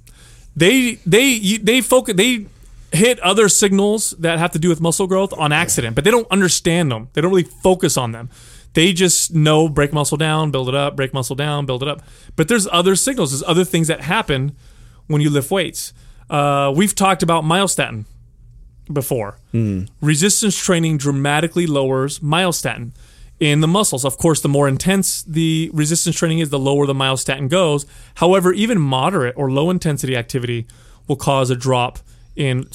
[0.55, 2.45] They they they focus they
[2.91, 6.29] hit other signals that have to do with muscle growth on accident, but they don't
[6.29, 7.09] understand them.
[7.13, 8.29] They don't really focus on them.
[8.73, 12.01] They just know break muscle down, build it up, break muscle down, build it up.
[12.35, 13.31] But there's other signals.
[13.31, 14.55] There's other things that happen
[15.07, 15.93] when you lift weights.
[16.29, 18.05] Uh, we've talked about myostatin
[18.91, 19.37] before.
[20.01, 22.91] Resistance training dramatically lowers myostatin
[23.39, 24.05] in the muscles.
[24.05, 27.85] Of course, the more intense the resistance training is, the lower the myostatin goes.
[28.15, 30.67] However, even moderate or low intensity activity
[31.07, 31.99] will cause a drop
[32.35, 32.67] in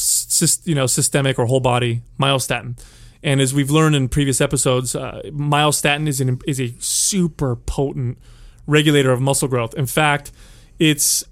[0.65, 2.77] you know systemic or whole body myostatin.
[3.25, 8.19] And as we've learned in previous episodes, uh, myostatin is an, is a super potent
[8.67, 9.75] regulator of muscle growth.
[9.75, 10.31] In fact,
[10.79, 11.25] it's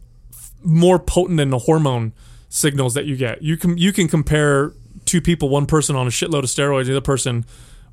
[0.64, 2.14] more potent than the hormone
[2.48, 3.42] signals that you get.
[3.42, 4.72] You can you can compare
[5.05, 7.44] two people, one person on a shitload of steroids, the other person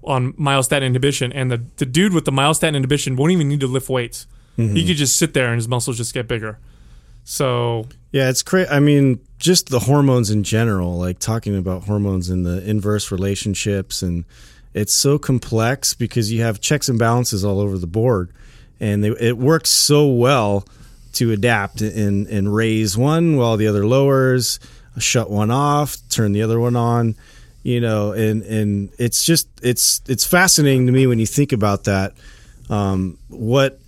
[0.04, 3.68] on myostatin inhibition, and the, the dude with the myostatin inhibition won't even need to
[3.68, 4.28] lift weights.
[4.76, 6.58] He could just sit there and his muscles just get bigger.
[7.30, 8.72] So Yeah, it's crazy.
[8.72, 14.02] I mean, just the hormones in general, like talking about hormones and the inverse relationships,
[14.02, 14.26] and
[14.74, 18.32] it's so complex because you have checks and balances all over the board,
[18.80, 20.66] and they, it works so well
[21.14, 24.60] to adapt and and raise one while the other lowers,
[24.98, 27.16] shut one off, turn the other one on,
[27.62, 31.84] you know, and and it's just it's it's fascinating to me when you think about
[31.84, 32.14] that.
[32.72, 33.80] Um, what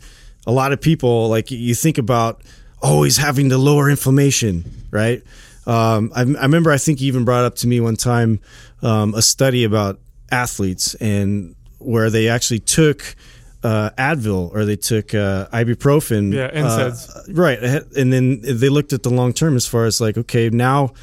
[0.46, 2.44] a lot of people like you think about
[2.82, 5.22] always having to lower inflammation, right?
[5.68, 8.40] Um, I, I remember I think you even brought up to me one time
[8.82, 10.00] um, a study about
[10.32, 13.16] athletes and where they actually took
[13.64, 17.38] uh, Advil or they took uh, ibuprofen, Yeah, uh, NSAIDs.
[17.38, 17.60] right?
[17.96, 20.94] And then they looked at the long term as far as like, okay, now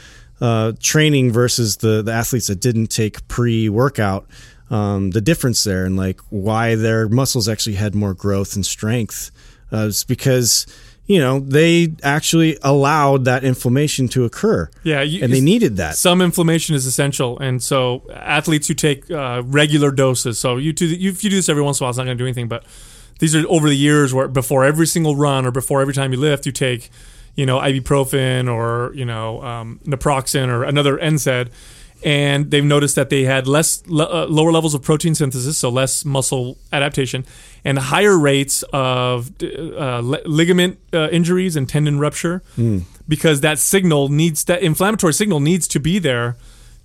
[0.41, 4.27] uh, training versus the the athletes that didn't take pre workout,
[4.71, 9.31] um, the difference there and like why their muscles actually had more growth and strength.
[9.73, 10.67] Uh, it's because
[11.09, 14.69] you know they actually allowed that inflammation to occur.
[14.85, 15.97] Yeah, you- and they needed that.
[15.97, 20.39] some inflammation is essential, and so athletes who take uh, regular doses.
[20.39, 22.05] So you do you, if you do this every once in a while, it's not
[22.05, 22.47] going to do anything.
[22.49, 22.65] But
[23.19, 26.21] these are over the years where before every single run or before every time you
[26.21, 26.91] lift, you take
[27.35, 31.49] you know ibuprofen or you know um, naproxen or another NSAID.
[32.05, 36.05] And they've noticed that they had less uh, lower levels of protein synthesis, so less
[36.05, 37.25] muscle adaptation,
[37.65, 42.43] and higher rates of uh, li- ligament uh, injuries and tendon rupture,
[43.09, 46.37] because that signal needs that inflammatory signal needs to be there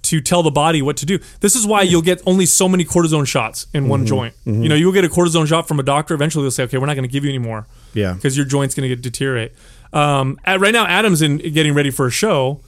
[0.04, 1.20] to tell the body what to do.
[1.42, 4.34] This is why you'll get only so many cortisone shots in one joint.
[4.46, 6.14] You know, you'll get a cortisone shot from a doctor.
[6.16, 8.14] Eventually, they'll say, "Okay, we're not going to give you any more." Yeah.
[8.14, 9.54] because your joint's going to get deteriorate.
[9.94, 12.62] Um, at, right now, Adam's in getting ready for a show.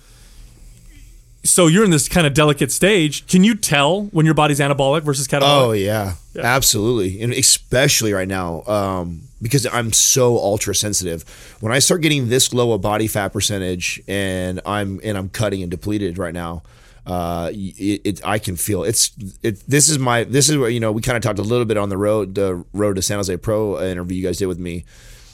[1.46, 3.28] So you're in this kind of delicate stage.
[3.28, 5.68] Can you tell when your body's anabolic versus catabolic?
[5.68, 11.24] Oh yeah, absolutely, and especially right now um, because I'm so ultra sensitive.
[11.60, 15.62] When I start getting this low a body fat percentage, and I'm and I'm cutting
[15.62, 16.64] and depleted right now,
[17.06, 19.12] uh, it, it I can feel it's
[19.44, 19.60] it.
[19.68, 21.78] This is my this is where you know we kind of talked a little bit
[21.78, 24.86] on the road the road to San Jose Pro interview you guys did with me,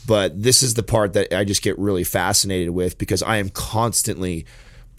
[0.05, 3.47] but this is the part that I just get really fascinated with because I am
[3.49, 4.45] constantly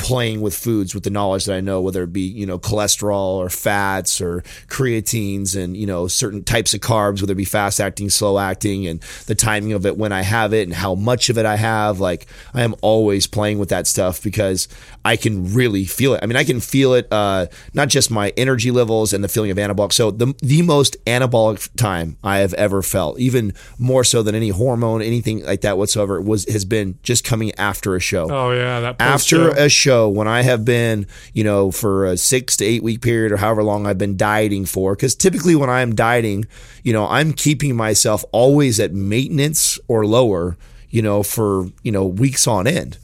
[0.02, 3.36] playing with foods with the knowledge that I know, whether it be, you know, cholesterol
[3.36, 7.80] or fats or creatines and, you know, certain types of carbs, whether it be fast
[7.80, 11.30] acting, slow acting, and the timing of it when I have it and how much
[11.30, 12.00] of it I have.
[12.00, 14.66] Like, I am always playing with that stuff because
[15.04, 16.20] I can really feel it.
[16.22, 19.52] I mean, I can feel it, uh, not just my energy levels and the feeling
[19.52, 19.92] of anabolic.
[19.92, 24.48] So, the, the most anabolic time I have ever felt, even more so than any
[24.48, 28.80] hormone, anything like that whatsoever, was has been just coming after a show Oh yeah,
[28.80, 29.64] that after post-show.
[29.64, 33.32] a show when I have been, you know, for a six to eight week period
[33.32, 34.94] or however long I've been dieting for.
[34.94, 36.46] Because typically when I'm dieting,
[36.82, 40.56] you know, I'm keeping myself always at maintenance or lower,
[40.90, 42.98] you know, for, you know, weeks on end.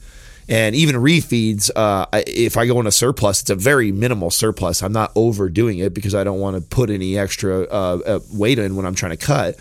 [0.49, 4.81] And even refeeds, uh, if I go in a surplus, it's a very minimal surplus.
[4.81, 8.57] I'm not overdoing it because I don't want to put any extra uh, uh, weight
[8.57, 9.59] in when I'm trying to cut.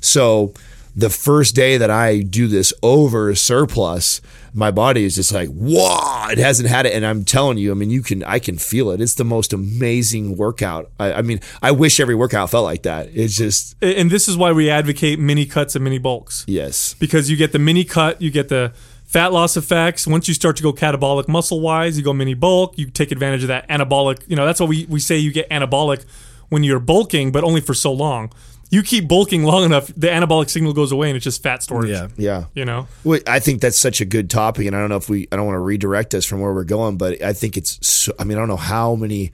[0.00, 0.54] So
[0.96, 6.28] the first day that I do this over surplus, my body is just like, whoa,
[6.30, 6.92] it hasn't had it.
[6.92, 9.00] And I'm telling you, I mean, you can, I can feel it.
[9.00, 10.90] It's the most amazing workout.
[10.98, 13.08] I, I mean, I wish every workout felt like that.
[13.12, 16.44] It's just, and this is why we advocate mini cuts and mini bulks.
[16.48, 16.94] yes.
[16.94, 18.72] because you get the mini cut, you get the
[19.04, 20.06] fat loss effects.
[20.06, 23.42] Once you start to go catabolic muscle wise, you go mini bulk, you take advantage
[23.42, 24.22] of that anabolic.
[24.28, 26.04] You know, that's why we, we say you get anabolic
[26.48, 28.32] when you're bulking, but only for so long.
[28.70, 31.90] You keep bulking long enough, the anabolic signal goes away, and it's just fat storage.
[31.90, 32.08] Yeah.
[32.16, 32.44] Yeah.
[32.54, 32.86] You know.
[33.02, 35.36] Well, I think that's such a good topic, and I don't know if we, I
[35.36, 38.24] don't want to redirect us from where we're going, but I think it's, so, I
[38.24, 39.32] mean, I don't know how many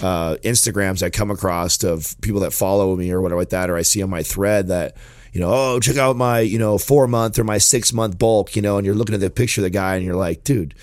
[0.00, 3.76] uh, Instagrams I come across of people that follow me or whatever like that, or
[3.76, 4.96] I see on my thread that,
[5.32, 8.54] you know, oh, check out my, you know, four month or my six month bulk,
[8.54, 10.74] you know, and you're looking at the picture of the guy and you're like, dude,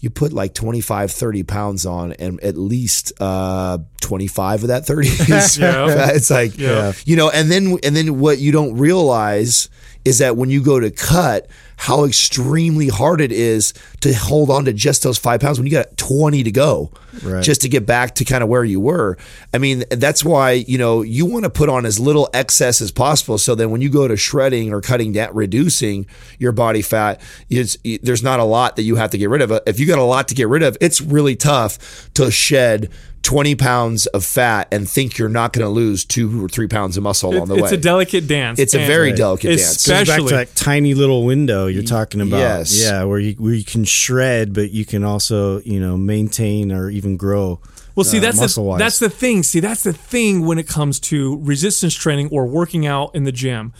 [0.00, 5.08] you put like 25, 30 pounds on and at least uh, 25 of that 30
[5.08, 6.10] is Yeah.
[6.12, 6.92] it's like, Yeah.
[7.04, 9.68] you know, and then, and then what you don't realize
[10.04, 14.66] is that when you go to cut, how extremely hard it is to hold on
[14.66, 16.90] to just those five pounds when you got 20 to go
[17.24, 17.42] Right.
[17.42, 19.18] just to get back to kind of where you were.
[19.52, 22.92] I mean, that's why, you know, you want to put on as little excess as
[22.92, 23.36] possible.
[23.36, 26.06] So then when you go to shredding or cutting down, reducing
[26.38, 29.50] your body fat, it's, there's not a lot that you have to get rid of.
[29.50, 32.90] Uh, if you got a lot to get rid of, it's really tough to shed
[33.22, 36.96] 20 pounds of fat and think you're not going to lose two or three pounds
[36.96, 37.68] of muscle along the it's way.
[37.68, 38.58] It's a delicate dance.
[38.58, 39.76] it's a and very delicate dance.
[39.76, 42.38] Especially- back to that tiny little window you're talking about.
[42.38, 42.82] Yes.
[42.82, 46.88] Yeah, where you where you can shred, but you can also you know maintain or
[46.90, 47.60] even grow.
[47.94, 49.42] Well, see, uh, that's the, that's the thing.
[49.42, 53.32] See, that's the thing when it comes to resistance training or working out in the
[53.32, 53.72] gym.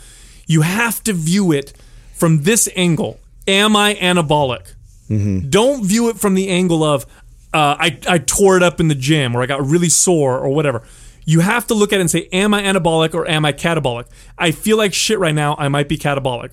[0.47, 1.73] You have to view it
[2.13, 3.21] from this angle.
[3.47, 4.75] Am I anabolic?
[5.09, 5.49] Mm-hmm.
[5.49, 7.05] Don't view it from the angle of
[7.53, 10.49] uh, I I tore it up in the gym or I got really sore or
[10.51, 10.83] whatever.
[11.27, 14.07] You have to look at it and say, am I anabolic or am I catabolic?
[14.39, 15.55] I feel like shit right now.
[15.59, 16.51] I might be catabolic.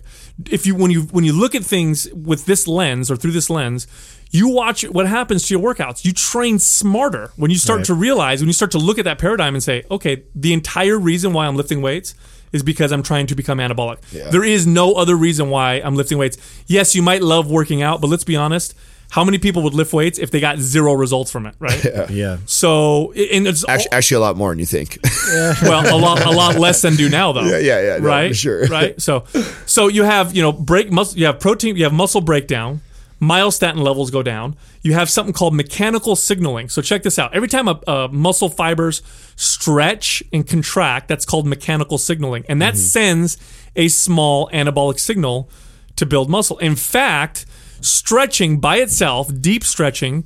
[0.51, 3.49] If you when you when you look at things with this lens or through this
[3.49, 3.87] lens,
[4.29, 6.03] you watch what happens to your workouts.
[6.05, 7.85] You train smarter when you start Right.
[7.87, 10.99] to realize when you start to look at that paradigm and say, okay, the entire
[10.99, 12.13] reason why I'm lifting weights
[12.51, 13.99] is because I'm trying to become anabolic.
[14.31, 16.37] There is no other reason why I'm lifting weights.
[16.67, 18.73] Yes, you might love working out, but let's be honest.
[19.09, 21.83] How many people would lift weights if they got zero results from it, right?
[21.87, 22.07] Yeah.
[22.09, 22.37] yeah.
[22.45, 24.99] So, and it's Actually, actually, a lot more than you think.
[25.61, 27.43] well, a lot, a lot less than do now, though.
[27.43, 28.67] Yeah, yeah, yeah, no, right, for sure.
[28.67, 28.99] right.
[29.01, 29.23] So,
[29.65, 32.81] so you have you know break muscle, you have protein, you have muscle breakdown,
[33.21, 34.55] myostatin levels go down.
[34.81, 36.69] You have something called mechanical signaling.
[36.69, 37.33] So check this out.
[37.33, 39.01] Every time a, a muscle fibers
[39.35, 42.83] stretch and contract, that's called mechanical signaling, and that mm-hmm.
[42.83, 43.37] sends
[43.75, 45.49] a small anabolic signal
[45.95, 46.57] to build muscle.
[46.59, 47.45] In fact,
[47.81, 50.25] stretching by itself, deep stretching,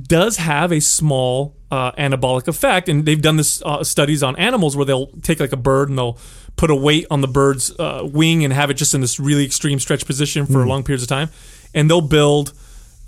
[0.00, 4.76] does have a small uh, anabolic effect, and they've done this uh, studies on animals
[4.76, 6.18] where they'll take like a bird and they'll
[6.56, 9.44] put a weight on the bird's uh, wing and have it just in this really
[9.44, 11.28] extreme stretch position for long periods of time,
[11.74, 12.52] and they'll build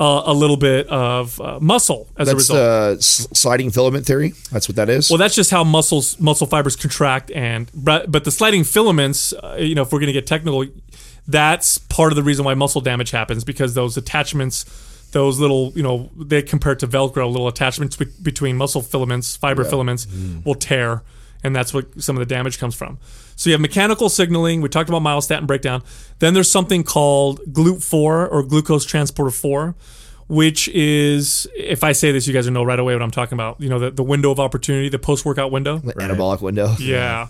[0.01, 2.57] uh, a little bit of uh, muscle as a That's result.
[2.59, 4.33] the s- sliding filament theory.
[4.51, 5.11] That's what that is.
[5.11, 9.57] Well, that's just how muscles muscle fibers contract, and but, but the sliding filaments, uh,
[9.59, 10.65] you know, if we're going to get technical,
[11.27, 14.65] that's part of the reason why muscle damage happens because those attachments,
[15.13, 19.65] those little, you know, they compare to Velcro, little attachments be- between muscle filaments, fiber
[19.65, 20.45] filaments, mm.
[20.45, 21.03] will tear,
[21.45, 22.99] and that's what some of the damage comes from.
[23.37, 24.61] So you have mechanical signaling.
[24.61, 25.83] We talked about myostatin breakdown.
[26.19, 27.95] Then there's something called GLUT4
[28.31, 29.75] or glucose transporter 4
[30.29, 33.35] which is if I say this, you guys will know right away what I'm talking
[33.35, 33.61] about.
[33.61, 35.77] You know, the, the window of opportunity, the post workout window.
[35.77, 36.75] The anabolic window.
[36.81, 37.27] Yeah.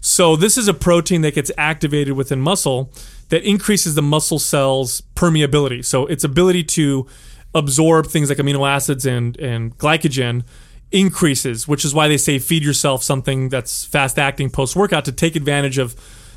[0.00, 2.92] So this is a protein that gets activated within muscle
[3.28, 5.84] that increases the muscle cell's permeability.
[5.84, 7.06] So its ability to
[7.54, 10.44] absorb things like amino acids and and glycogen
[10.92, 15.12] increases, which is why they say feed yourself something that's fast acting post workout to
[15.12, 15.96] take advantage of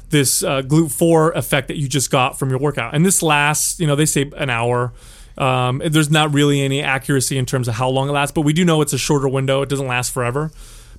[0.10, 2.96] this uh, GLUT4 effect that you just got from your workout.
[2.96, 4.94] And this lasts, you know, they say an hour.
[5.38, 8.54] Um, there's not really any accuracy in terms of how long it lasts, but we
[8.54, 9.62] do know it's a shorter window.
[9.62, 10.52] It doesn't last forever.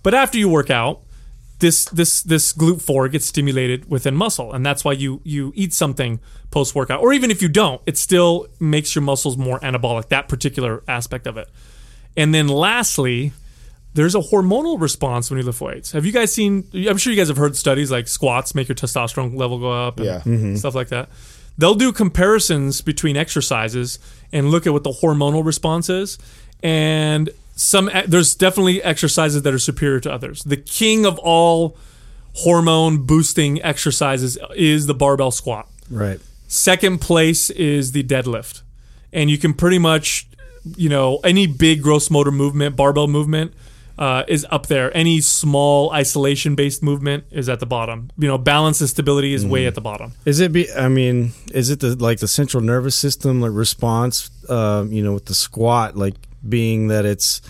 [0.03, 1.03] But after you work out,
[1.61, 6.21] this this this GLUT4 gets stimulated within muscle, and that's why you you eat something
[6.51, 10.09] post workout, or even if you don't, it still makes your muscles more anabolic.
[10.09, 11.49] That particular aspect of it.
[12.16, 13.33] And then lastly,
[13.94, 15.92] there's a hormonal response when you lift weights.
[15.92, 16.64] Have you guys seen?
[16.75, 19.97] I'm sure you guys have heard studies like squats make your testosterone level go up,
[19.99, 20.18] and Yeah.
[20.21, 20.57] Mm-hmm.
[20.57, 21.09] stuff like that.
[21.59, 23.99] They'll do comparisons between exercises
[24.33, 26.16] and look at what the hormonal response is,
[26.62, 30.44] and some there's definitely exercises that are superior to others.
[30.44, 31.77] The king of all
[32.35, 35.68] hormone boosting exercises is the barbell squat.
[35.90, 36.21] Right.
[36.47, 38.62] Second place is the deadlift.
[39.12, 40.29] And you can pretty much,
[40.77, 43.53] you know, any big gross motor movement, barbell movement,
[43.99, 44.97] uh, is up there.
[44.97, 48.11] Any small isolation based movement is at the bottom.
[48.16, 50.12] You know, balance and stability is way at the bottom.
[50.25, 50.71] Is it be?
[50.73, 54.31] I mean, is it the like the central nervous system like response?
[54.49, 56.14] Um, you know, with the squat, like
[56.48, 57.40] being that it's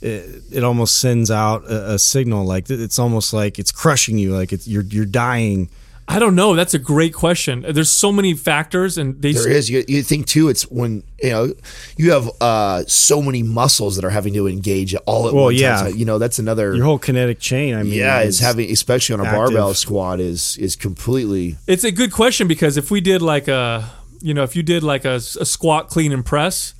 [0.00, 4.34] it, it almost sends out a, a signal like it's almost like it's crushing you,
[4.34, 5.68] like it's you're you're dying
[6.06, 6.54] I don't know.
[6.54, 7.64] That's a great question.
[7.66, 9.70] There's so many factors, and they There is.
[9.70, 10.48] You, you think too.
[10.50, 11.54] It's when you know
[11.96, 15.54] you have uh, so many muscles that are having to engage all at Well, one
[15.54, 15.76] yeah.
[15.76, 15.92] time.
[15.92, 16.74] So, you know that's another.
[16.74, 17.74] Your whole kinetic chain.
[17.74, 19.38] I mean, yeah, is is having especially on a active.
[19.38, 21.56] barbell squat is is completely.
[21.66, 23.90] It's a good question because if we did like a,
[24.20, 26.74] you know, if you did like a, a squat, clean, and press,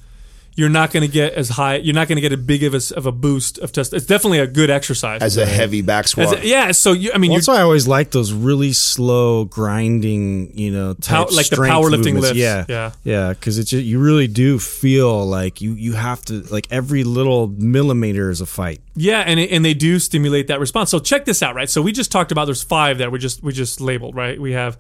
[0.57, 1.77] you're not going to get as high.
[1.77, 3.93] You're not going to get a big of a, of a boost of test.
[3.93, 5.21] It's definitely a good exercise.
[5.21, 6.71] As a heavy back squat, a- yeah.
[6.71, 10.71] So you, I mean, Well, that's why I always like those really slow grinding, you
[10.71, 12.21] know, Pow- like the strength powerlifting movements.
[12.29, 12.39] lifts.
[12.39, 12.93] Yeah, Yeah.
[13.03, 17.03] yeah, because it's just, you really do feel like you you have to like every
[17.05, 18.81] little millimeter is a fight.
[18.95, 20.89] Yeah, and it- and they do stimulate that response.
[20.91, 21.69] So check this out, right?
[21.69, 24.41] So we just talked about there's five that we just we just labeled, right?
[24.41, 24.79] We have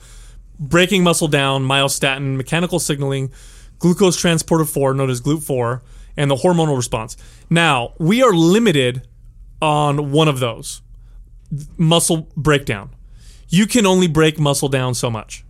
[0.60, 3.32] breaking muscle down, myostatin, mechanical signaling,
[3.84, 5.82] glucose transporter 4 known as GLUT4,
[6.16, 7.18] and the hormonal response.
[7.50, 9.06] Now, we are limited
[9.60, 10.80] on one of those.
[11.76, 12.96] Muscle breakdown.
[13.50, 15.44] You can only break muscle down so much,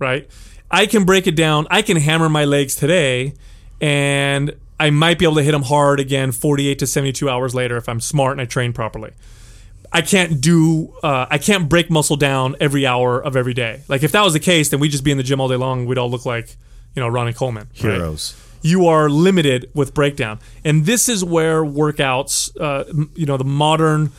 [0.00, 0.28] right?
[0.68, 1.68] I can break it down.
[1.70, 3.34] I can hammer my legs today
[3.80, 7.76] and I might be able to hit them hard again 48 to 72 hours later
[7.76, 9.12] if I'm smart and I train properly.
[9.92, 13.82] I can't do uh, I can't break muscle down every hour of every day.
[13.86, 15.54] Like if that was the case, then we'd just be in the gym all day
[15.54, 15.86] long.
[15.86, 16.56] We'd all look like
[16.96, 17.68] you know Ronnie Coleman.
[17.84, 17.92] right?
[17.94, 18.34] Heroes.
[18.62, 24.10] You are limited with breakdown, and this is where workouts, uh, you know, the modern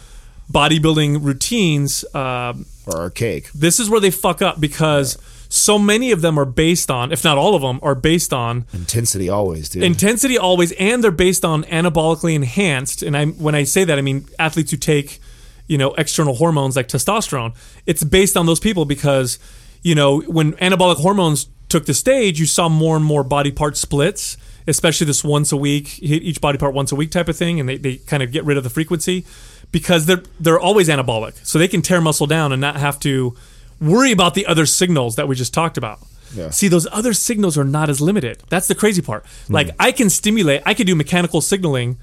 [0.51, 2.05] bodybuilding routines.
[2.13, 2.53] Uh,
[2.85, 3.51] or archaic.
[3.51, 5.17] this is where they fuck up because
[5.49, 8.65] so many of them are based on, if not all of them, are based on
[8.73, 9.83] Intensity always, dude.
[9.83, 14.01] intensity always and they're based on anabolically enhanced and i when i say that i
[14.01, 15.19] mean athletes who take
[15.67, 17.53] you know external hormones like testosterone
[17.85, 19.39] it's based on those people because
[19.83, 23.77] you know when anabolic hormones took the stage you saw more and more body part
[23.77, 27.35] splits especially this once a week hit each body part once a week type of
[27.35, 29.25] thing and they, they kind of get rid of the frequency
[29.71, 33.35] because they're they're always anabolic so they can tear muscle down and not have to
[33.79, 35.99] worry about the other signals that we just talked about
[36.35, 36.49] Yeah.
[36.49, 38.43] See, those other signals are not as limited.
[38.49, 39.25] That's the crazy part.
[39.47, 39.53] Hmm.
[39.53, 41.97] Like I can stimulate, I can do mechanical signaling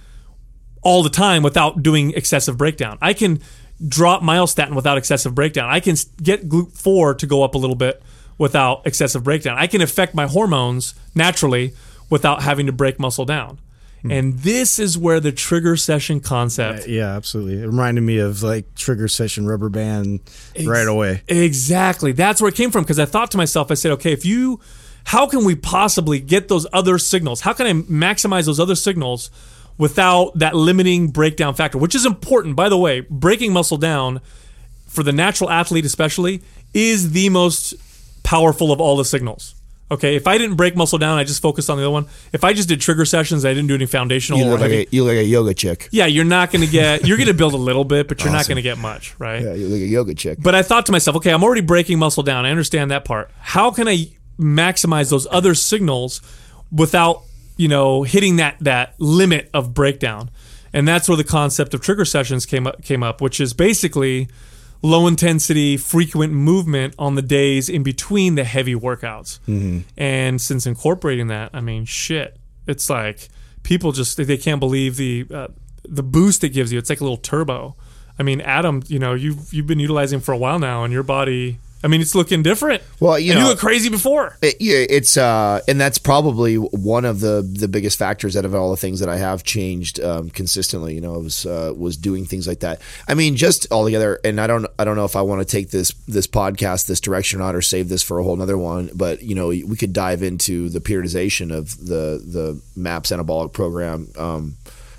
[0.82, 2.96] all the time without doing excessive breakdown.
[3.00, 3.40] I can
[3.86, 5.68] drop myostatin without excessive breakdown.
[5.68, 8.02] I can get GLUT4 to go up a little bit
[8.38, 9.56] without excessive breakdown.
[9.58, 11.72] I can affect my hormones naturally
[12.10, 13.58] without having to break muscle down.
[14.02, 14.10] Hmm.
[14.10, 17.62] And this is where the trigger session concept Yeah, absolutely.
[17.62, 20.20] It reminded me of like trigger session rubber band
[20.64, 21.22] right away.
[21.28, 22.12] Exactly.
[22.12, 24.60] That's where it came from because I thought to myself, I said, okay, if you,
[25.04, 27.40] how can we possibly get those other signals?
[27.40, 29.30] How can I maximize those other signals
[29.78, 33.00] without that limiting breakdown factor, which is important, by the way?
[33.00, 34.20] Breaking muscle down
[34.86, 36.42] for the natural athlete, especially,
[36.74, 37.74] is the most
[38.34, 39.54] powerful of all the signals.
[39.90, 42.06] Okay, if I didn't break muscle down, I just focused on the other one.
[42.32, 44.40] If I just did trigger sessions, I didn't do any foundational.
[44.40, 45.88] you look like a, you look like a yoga chick.
[45.92, 47.06] yeah, you're not going to get.
[47.06, 49.42] You're going to build a little bit, but you're not going to get much, right?
[49.42, 50.38] Yeah, you look like a yoga chick.
[50.42, 52.46] But I thought to myself, okay, I'm already breaking muscle down.
[52.46, 53.30] I understand that part.
[53.38, 54.08] How can I
[54.40, 56.22] maximize those other signals
[56.72, 57.22] without,
[57.56, 60.30] you know, hitting that that limit of breakdown?
[60.72, 64.28] And that's where the concept of trigger sessions came up came up, which is basically
[64.84, 69.38] low intensity, frequent movement on the days in between the heavy workouts.
[69.96, 73.30] And since incorporating that, I mean, shit, it's like
[73.62, 75.48] people just they can't believe the uh,
[75.88, 76.78] the boost it gives you.
[76.78, 77.76] It's like a little turbo.
[78.18, 81.02] I mean, Adam, you know, you've you've been utilizing for a while now, and your
[81.02, 81.58] body.
[81.84, 82.82] I mean, it's looking different.
[82.98, 84.38] Well, you and know- you look crazy before.
[84.40, 88.54] It, yeah, it's uh, and that's probably one of the the biggest factors out of
[88.54, 90.94] all the things that I have changed um, consistently.
[90.94, 92.80] You know, was uh, was doing things like that.
[93.06, 95.70] I mean, just altogether, and I don't I don't know if I want to take
[95.70, 98.88] this this podcast this direction or not, or save this for a whole another one.
[98.94, 104.08] But you know, we could dive into the periodization of the the MAPS anabolic program.
[104.16, 104.56] Um,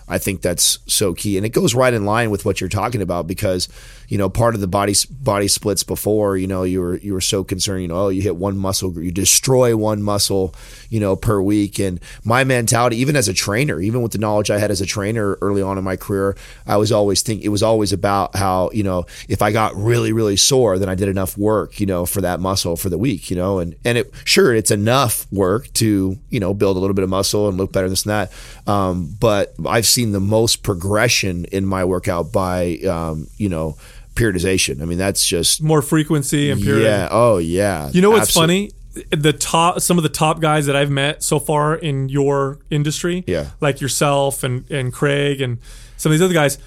[0.07, 3.01] I think that's so key, and it goes right in line with what you're talking
[3.01, 3.67] about because
[4.07, 7.21] you know part of the body body splits before you know you were you were
[7.21, 10.53] so concerned you know oh you hit one muscle you destroy one muscle
[10.89, 11.79] you know per week.
[11.79, 14.85] And my mentality even as a trainer even with the knowledge I had as a
[14.85, 16.37] trainer early on in my career
[16.67, 20.13] I was always think it was always about how you know if I got really
[20.13, 23.31] really sore then I did enough work you know for that muscle for the week
[23.31, 26.93] you know and and it sure it's enough work to you know build a little
[26.93, 28.31] bit of muscle and look better this and that.
[28.71, 33.75] Um, but I've seen the most progression in my workout by um, you know
[34.15, 36.83] periodization I mean that's just More frequency and period.
[36.85, 38.69] yeah oh yeah You know what's Absolutely.
[38.69, 39.11] funny?
[39.11, 43.25] The top, some of the top guys that I've met so far in your industry,
[43.27, 43.47] Yeah.
[43.59, 45.57] like yourself and and Craig and
[45.97, 46.57] some of these other guys.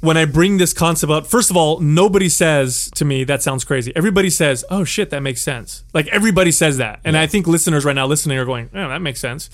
[0.00, 3.64] When I bring this concept up, first of all, nobody says to me that sounds
[3.64, 3.90] crazy.
[3.96, 7.84] Everybody says, "Oh shit, that makes sense." Like everybody says that, and I think listeners
[7.86, 9.48] right now listening are going, "Oh, that makes sense."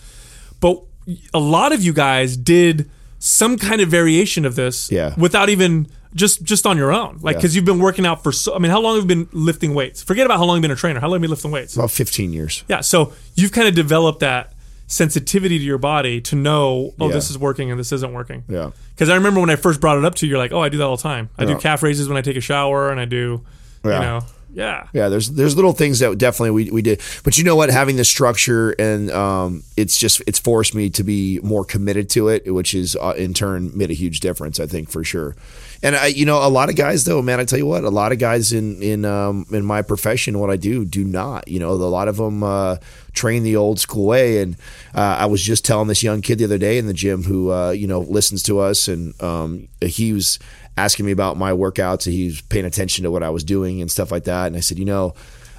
[0.60, 0.82] But
[1.32, 2.90] a lot of you guys did
[3.26, 5.14] some kind of variation of this Yeah.
[5.16, 7.18] without even just just on your own.
[7.22, 7.38] Like Yeah.
[7.38, 9.72] because you've been working out for so I mean, how long have you been lifting
[9.74, 10.02] weights?
[10.02, 11.00] Forget about how long you've been a trainer.
[11.00, 11.74] How long have you been lifting weights?
[11.74, 12.64] About 15 years.
[12.68, 14.52] Yeah, so you've kind of developed that
[14.86, 17.14] sensitivity to your body to know, oh, Yeah.
[17.14, 18.44] this is working and this isn't working.
[18.48, 18.70] Yeah.
[18.94, 20.68] Because I remember when I first brought it up to you, you're like, oh, I
[20.68, 21.30] do that all the time.
[21.38, 21.54] I Yeah.
[21.54, 23.40] do calf raises when I take a shower, and I do,
[23.84, 23.94] Yeah.
[23.94, 24.20] you know,
[24.54, 24.88] yeah.
[24.92, 27.70] Yeah, there's there's little things that definitely we, we did, but you know what?
[27.70, 32.28] Having the structure and um, it's just it's forced me to be more committed to
[32.28, 34.60] it, which is uh, in turn made a huge difference.
[34.60, 35.34] I think for sure.
[35.82, 37.90] And I, you know, a lot of guys though, man, I tell you what, a
[37.90, 41.48] lot of guys in in um, in my profession, what I do, do not.
[41.48, 42.76] You know, a lot of them uh,
[43.12, 44.40] train the old school way.
[44.40, 44.56] And
[44.94, 47.52] uh, I was just telling this young kid the other day in the gym who
[47.52, 50.38] uh, you know listens to us, and um, he was
[50.76, 52.06] asking me about my workouts.
[52.06, 54.46] And he was paying attention to what I was doing and stuff like that.
[54.46, 55.14] And I said, you know,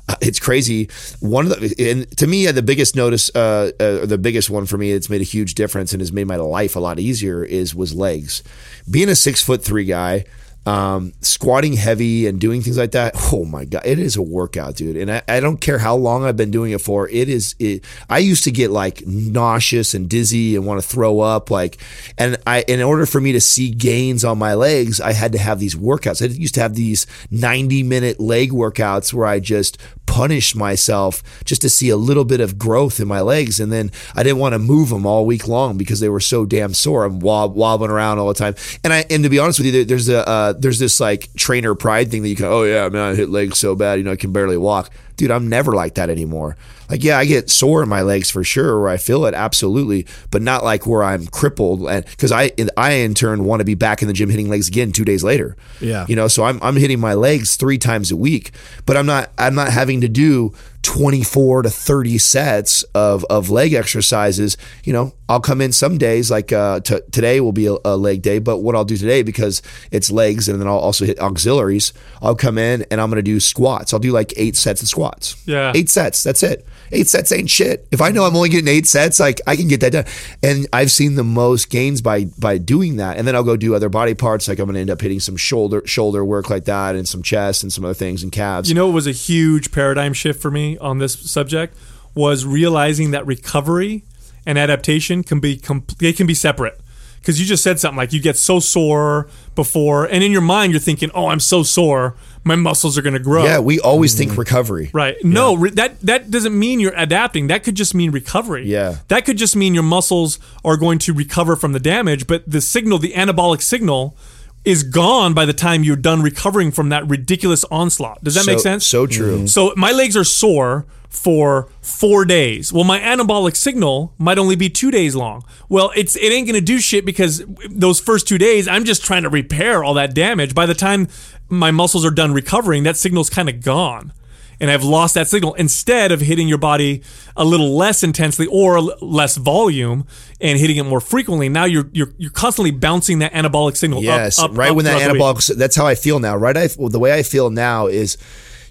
[0.08, 0.90] uh, it's crazy.
[1.20, 4.66] One of the, and to me, uh, the biggest notice, uh, uh, the biggest one
[4.66, 7.44] for me that's made a huge difference and has made my life a lot easier
[7.44, 8.44] is was legs.
[8.90, 10.26] Being a six foot three guy,
[10.66, 13.14] um, squatting heavy and doing things like that.
[13.32, 14.98] Oh my god, it is a workout, dude.
[14.98, 17.08] And I, I don't care how long I've been doing it for.
[17.10, 17.56] It is.
[17.60, 17.84] It.
[18.10, 21.52] I used to get like nauseous and dizzy and want to throw up.
[21.52, 21.78] Like,
[22.18, 25.38] and I, in order for me to see gains on my legs, I had to
[25.38, 26.22] have these workouts.
[26.22, 31.62] I used to have these ninety minute leg workouts where I just punish myself just
[31.64, 33.60] to see a little bit of growth in my legs.
[33.60, 36.46] And then I didn't want to move them all week long because they were so
[36.46, 37.04] damn sore.
[37.06, 38.56] I'm wob- wobbling around all the time.
[38.84, 41.34] And I, and to be honest with you, there- there's a, uh, there's this like
[41.36, 44.04] trainer pride thing that you can, oh yeah, man, I hit legs so bad, you
[44.04, 44.92] know, I can barely walk.
[45.18, 46.58] Dude, I'm never like that anymore.
[46.90, 50.06] Like, yeah, I get sore in my legs for sure, where I feel it absolutely,
[50.32, 51.88] but not like where I'm crippled.
[51.90, 54.68] And because I, I in turn want to be back in the gym hitting legs
[54.68, 55.56] again two days later.
[55.80, 56.06] Yeah.
[56.08, 58.52] You know, so I'm, I'm hitting my legs three times a week,
[58.86, 60.54] but I'm not, I'm not having to do
[60.86, 64.56] 24 to 30 sets of, of leg exercises.
[64.84, 67.98] You know, I'll come in some days like uh, t- today will be a, a
[67.98, 71.20] leg day, but what I'll do today because it's legs and then I'll also hit
[71.20, 71.92] auxiliaries.
[72.22, 73.94] I'll come in and I'm going to do squats.
[73.94, 75.42] I'll do like eight sets of squats.
[75.48, 75.72] Yeah.
[75.74, 76.22] Eight sets.
[76.22, 76.68] That's it.
[76.92, 77.88] Eight sets ain't shit.
[77.92, 80.06] If I know I'm only getting eight sets, like I can get that done.
[80.44, 83.18] And I've seen the most gains by by doing that.
[83.18, 84.48] And then I'll go do other body parts.
[84.48, 87.24] Like I'm going to end up hitting some shoulder shoulder work like that, and some
[87.24, 88.70] chest and some other things and calves.
[88.70, 91.76] You know, it was a huge paradigm shift for me on this subject
[92.14, 94.04] was realizing that recovery
[94.46, 96.80] and adaptation can be com- they can be separate.
[97.26, 100.72] Because you just said something like you get so sore before, and in your mind
[100.72, 104.14] you're thinking, "Oh, I'm so sore, my muscles are going to grow." yeah, we always
[104.14, 104.42] think mm-hmm.
[104.42, 104.92] recovery.
[104.94, 105.18] Right.
[105.24, 107.48] No, re- that that doesn't mean you're adapting.
[107.48, 108.68] That could just mean recovery.
[108.68, 108.98] Yeah.
[109.08, 112.62] That could just mean your muscles are going to recover from the damage, but the
[112.62, 114.16] signal, the anabolic signal,
[114.64, 118.24] is gone by the time you're done recovering from that ridiculous onslaught.
[118.24, 118.86] Does that So- make sense?
[118.86, 119.38] So true.
[119.38, 119.46] Mm-hmm.
[119.48, 122.74] So my legs are sore for four days.
[122.74, 125.44] Well, my anabolic signal might only be two days long.
[125.70, 129.24] Well, it's it ain't gonna do shit because those first two days I'm just trying
[129.24, 130.54] to repair all that damage.
[130.54, 131.08] By the time
[131.50, 134.14] my muscles are done recovering, that signal's kind of gone.
[134.60, 137.02] And I've lost that signal instead of hitting your body
[137.36, 140.08] a little less intensely or less volume
[140.40, 141.50] and hitting it more frequently.
[141.50, 144.04] Now you're you're, you're constantly bouncing that anabolic signal.
[144.04, 145.22] Yes, up, right up when that throughout the week.
[145.22, 145.56] anabolic.
[145.58, 146.36] That's how I feel now.
[146.36, 148.18] Right, I well, the way I feel now is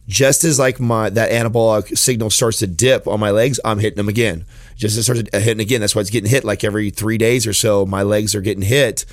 [0.07, 3.97] just as like my that anabolic signal starts to dip on my legs, I'm hitting
[3.97, 4.45] them again.
[4.77, 7.17] Just as it starts uh, hitting again, that's why it's getting hit like every three
[7.17, 7.87] days or so.
[7.87, 9.05] My legs are getting hit,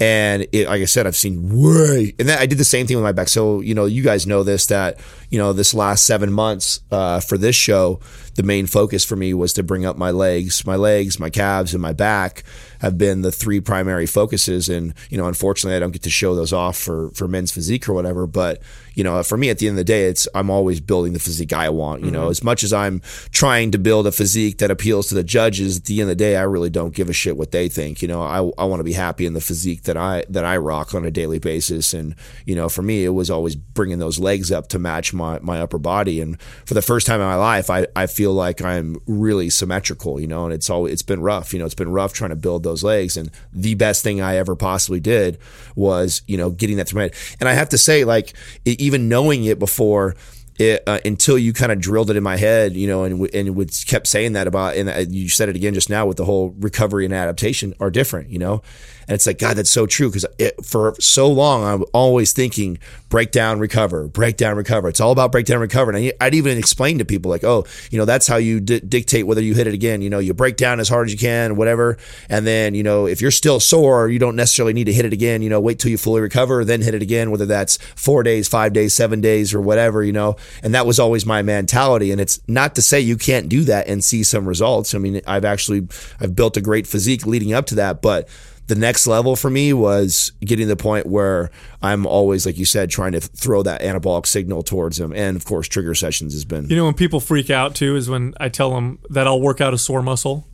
[0.00, 2.14] and it, like I said, I've seen way.
[2.18, 3.28] And then I did the same thing with my back.
[3.28, 7.20] So you know, you guys know this that you know this last seven months uh,
[7.20, 8.00] for this show,
[8.34, 11.74] the main focus for me was to bring up my legs, my legs, my calves,
[11.74, 12.44] and my back
[12.80, 14.68] have been the three primary focuses.
[14.68, 17.88] And you know, unfortunately, I don't get to show those off for for men's physique
[17.88, 18.26] or whatever.
[18.26, 18.62] But
[18.94, 21.18] you know, for me, at the end of the day, it's I'm always building the
[21.18, 22.04] physique I want.
[22.04, 23.00] You know, as much as I'm
[23.32, 26.24] trying to build a physique that appeals to the judges, at the end of the
[26.24, 28.02] day, I really don't give a shit what they think.
[28.02, 30.56] You know, I I want to be happy in the physique that I that I
[30.58, 31.92] rock on a daily basis.
[31.92, 32.14] And
[32.44, 35.60] you know, for me, it was always bringing those legs up to match my my
[35.60, 36.20] upper body.
[36.20, 40.20] And for the first time in my life, I I feel like I'm really symmetrical.
[40.20, 41.52] You know, and it's all it's been rough.
[41.52, 43.16] You know, it's been rough trying to build those legs.
[43.16, 45.38] And the best thing I ever possibly did
[45.74, 47.14] was you know getting that through my head.
[47.40, 48.34] And I have to say, like
[48.64, 50.14] e- even knowing it before.
[50.60, 53.54] It, uh, until you kind of drilled it in my head, you know, and and
[53.54, 56.24] would kept saying that about, and uh, you said it again just now with the
[56.24, 58.60] whole recovery and adaptation are different, you know,
[59.08, 60.26] and it's like God, that's so true because
[60.62, 62.78] for so long I'm always thinking
[63.08, 64.86] break down, recover, break down, recover.
[64.88, 65.90] It's all about break down, recover.
[65.90, 68.80] And I, I'd even explain to people like, oh, you know, that's how you di-
[68.80, 70.02] dictate whether you hit it again.
[70.02, 71.96] You know, you break down as hard as you can, whatever,
[72.28, 75.14] and then you know if you're still sore, you don't necessarily need to hit it
[75.14, 75.40] again.
[75.40, 78.46] You know, wait till you fully recover, then hit it again, whether that's four days,
[78.46, 80.04] five days, seven days, or whatever.
[80.04, 82.12] You know, and that was always my mentality.
[82.12, 84.94] And it's not to say you can't do that and see some results.
[84.94, 85.88] I mean, I've actually
[86.20, 88.28] I've built a great physique leading up to that, but
[88.68, 91.50] the next level for me was getting to the point where
[91.82, 95.12] I'm always, like you said, trying to throw that anabolic signal towards them.
[95.12, 96.68] And of course, trigger sessions has been.
[96.68, 99.60] You know when people freak out too is when I tell them that I'll work
[99.60, 100.47] out a sore muscle.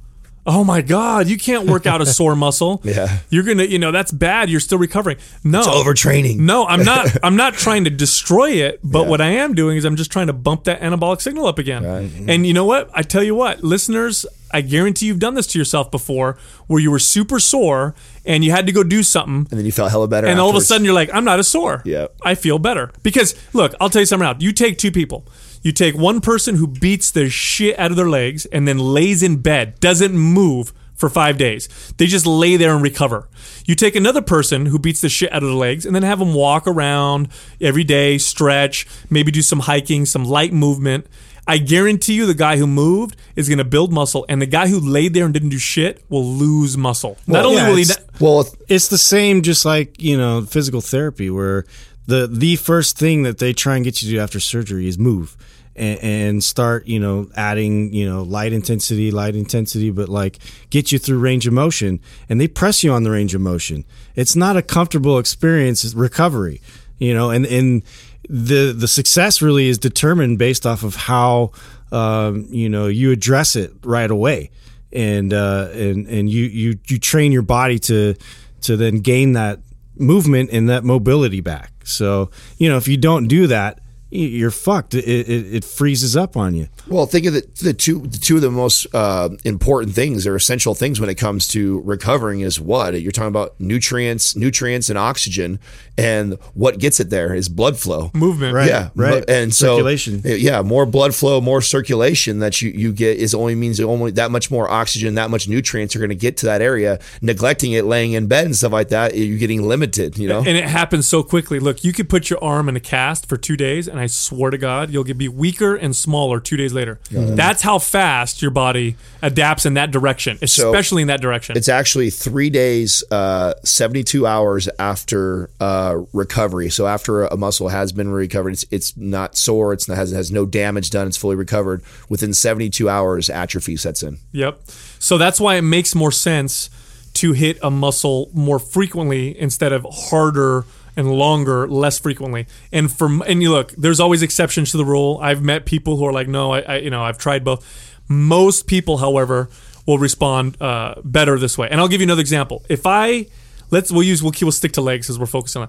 [0.47, 2.81] Oh my God, you can't work out a sore muscle.
[2.85, 3.19] Yeah.
[3.31, 4.51] You're gonna, you know, that's bad.
[4.51, 5.17] You're still recovering.
[5.43, 5.63] No.
[5.63, 6.37] overtraining.
[6.39, 9.09] No, I'm not I'm not trying to destroy it, but Yeah.
[9.09, 11.83] what I am doing is I'm just trying to bump that anabolic signal up again.
[11.83, 12.29] Mm-hmm.
[12.29, 12.91] And you know what?
[12.93, 16.37] I tell you what, listeners, I guarantee you've done this to yourself before
[16.67, 17.95] where you were super sore
[18.27, 20.27] and you had to go do something And then you felt hella better.
[20.27, 21.81] and all of a sudden you're like, I'm not as sore.
[21.87, 22.17] Yep.
[22.23, 22.93] I feel better.
[23.03, 24.37] Because look, I'll tell you something now.
[24.39, 25.25] You take two people.
[25.65, 29.23] You take one person who beats the shit out of their legs and then lays
[29.23, 31.69] in bed, doesn't move for five days.
[31.97, 33.29] They just lay there and recover.
[33.65, 36.19] You take another person who beats the shit out of their legs and then have
[36.19, 37.29] them walk around
[37.62, 41.07] every day, stretch, maybe do some hiking, some light movement.
[41.47, 44.69] I guarantee you the guy who moved is going to build muscle, and the guy
[44.69, 47.19] who laid there and didn't do shit will lose muscle.
[47.27, 47.85] Not only yeah, will he.
[47.85, 51.67] not- well, it's the same just like you know physical therapy where
[52.07, 54.99] the the first thing that they try and get you to do after surgery is
[54.99, 55.37] move
[55.77, 60.39] and, and start you know adding you know light intensity light intensity but like
[60.70, 62.01] get you through range of motion.
[62.29, 63.85] And they press you on the range of motion.
[64.14, 66.61] It's not a comfortable experience recovery
[66.99, 67.83] you know and and
[68.29, 71.53] the the success really is determined based off of how
[71.93, 74.51] um, you know you address it right away.
[74.93, 78.14] And uh, and and you you you train your body to
[78.62, 79.59] to then gain that
[79.97, 81.72] movement and that mobility back.
[81.85, 83.81] So you know if you don't do that,
[84.11, 84.95] you're fucked.
[84.95, 86.69] It, it, it freezes up on you.
[86.87, 90.37] Well, think of the, the two the two of the most uh, important things or
[90.37, 94.99] essential things when it comes to recovering is what you're talking about nutrients, nutrients and
[94.99, 95.59] oxygen,
[95.99, 98.11] and what gets it there is blood flow.
[98.15, 98.55] movement.
[98.55, 98.69] Right.
[98.69, 99.25] Yeah, right.
[99.29, 100.23] And so, Circulation.
[100.25, 104.31] yeah, more blood flow, more circulation that you, you get is only means only that
[104.31, 106.99] much more oxygen, that much nutrients are going to get to that area.
[107.21, 110.19] Neglecting it, laying in bed and stuff like that, you're getting limited.
[110.19, 111.59] You know, And it happens so quickly.
[111.59, 114.51] Look, you could put your arm in a cast for two days, and I swear
[114.51, 116.99] to God, you'll get be weaker and smaller two days later.
[117.11, 121.57] That's how fast your body adapts in that direction, especially in that direction.
[121.57, 126.71] It's actually three days, uh, 72 hours after uh, recovery.
[126.71, 130.31] So after a muscle has been recovered, it's, it's not sore, it's not, has, has
[130.31, 131.83] no damage done, it's fully recovered.
[132.09, 134.19] Within 72 hours, atrophy sets in.
[134.33, 134.61] Yep.
[134.99, 136.71] So that's why it makes more sense
[137.15, 140.65] to hit a muscle more frequently instead of harder
[140.97, 142.47] and longer less frequently.
[142.73, 145.19] And for and you look, there's always exceptions to the rule.
[145.23, 147.65] I've met people who are like, no, I, I you know, I've tried both.
[148.09, 149.49] Most people, however,
[149.87, 151.69] will respond uh, better this way.
[151.71, 152.65] And I'll give you another example.
[152.69, 153.27] If I
[153.71, 155.69] let's we'll use we'll, we'll stick to legs as we're focusing on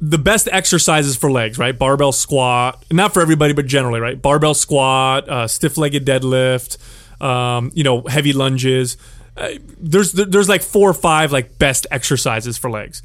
[0.00, 1.78] the best exercises for legs, right?
[1.78, 4.20] Barbell squat, not for everybody, but generally, right?
[4.20, 6.78] Barbell squat, uh, stiff-legged deadlift,
[7.22, 8.96] um, you know, heavy lunges.
[9.36, 13.02] Uh, there's there's like four or five like best exercises for legs.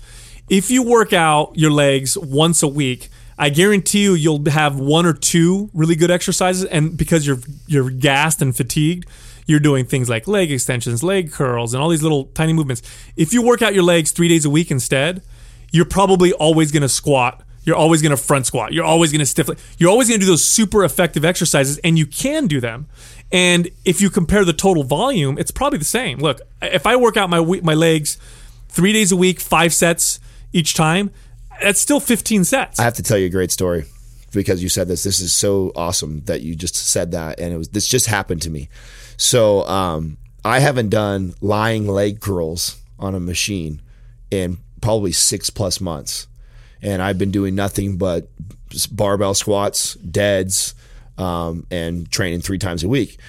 [0.48, 5.06] If you work out your legs once a week, I guarantee you you'll have one
[5.06, 9.08] or two really good exercises, and because you're you're gassed and fatigued,
[9.48, 12.84] you're doing things like leg extensions, leg curls, and all these little tiny movements.
[13.16, 15.24] If you work out your legs three days a week instead,
[15.72, 17.42] you're probably always going to squat.
[17.64, 18.72] You're always going to front squat.
[18.72, 19.50] You're always going to stiff.
[19.80, 22.86] You're always going to do those super effective exercises, and you can do them.
[23.32, 26.20] And if you compare the total volume, it's probably the same.
[26.20, 28.20] Look, if I work out my my legs
[28.70, 30.20] three days a week, five sets
[30.56, 31.12] each time,
[31.62, 32.80] that's still 15 sets.
[32.80, 33.86] I have to tell you a great story
[34.32, 35.04] because you said this.
[35.04, 38.42] This is so awesome that you just said that, and it was this just happened
[38.44, 38.70] to me.
[39.18, 43.82] So um, I haven't done lying leg curls on a machine
[44.32, 46.28] in probably six plus months,
[46.82, 48.30] and I've been doing nothing but
[48.92, 50.74] barbell squats, deads,
[51.18, 53.20] um, and training three times a week.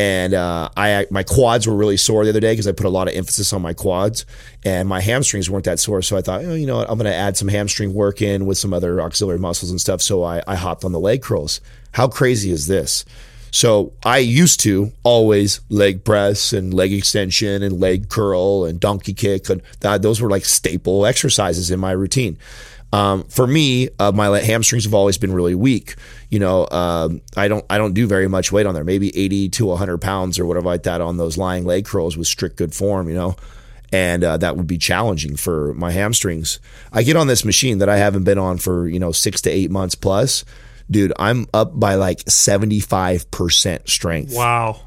[0.00, 2.88] And uh, I my quads were really sore the other day because I put a
[2.88, 4.24] lot of emphasis on my quads,
[4.64, 6.00] and my hamstrings weren't that sore.
[6.00, 8.46] So I thought, oh, you know what, I'm going to add some hamstring work in
[8.46, 10.00] with some other auxiliary muscles and stuff.
[10.00, 11.60] So I, I hopped on the leg curls.
[11.92, 13.04] How crazy is this?
[13.50, 19.12] So I used to always leg press and leg extension and leg curl and donkey
[19.12, 22.38] kick, and that, those were like staple exercises in my routine.
[22.92, 25.94] Um, for me, uh, my hamstrings have always been really weak.
[26.28, 28.84] You know, um, I don't I don't do very much weight on there.
[28.84, 32.26] Maybe eighty to hundred pounds or whatever like that on those lying leg curls with
[32.26, 33.08] strict good form.
[33.08, 33.36] You know,
[33.92, 36.58] and uh, that would be challenging for my hamstrings.
[36.92, 39.50] I get on this machine that I haven't been on for you know six to
[39.50, 40.44] eight months plus.
[40.90, 44.80] Dude, I'm up by like seventy five percent strength wow.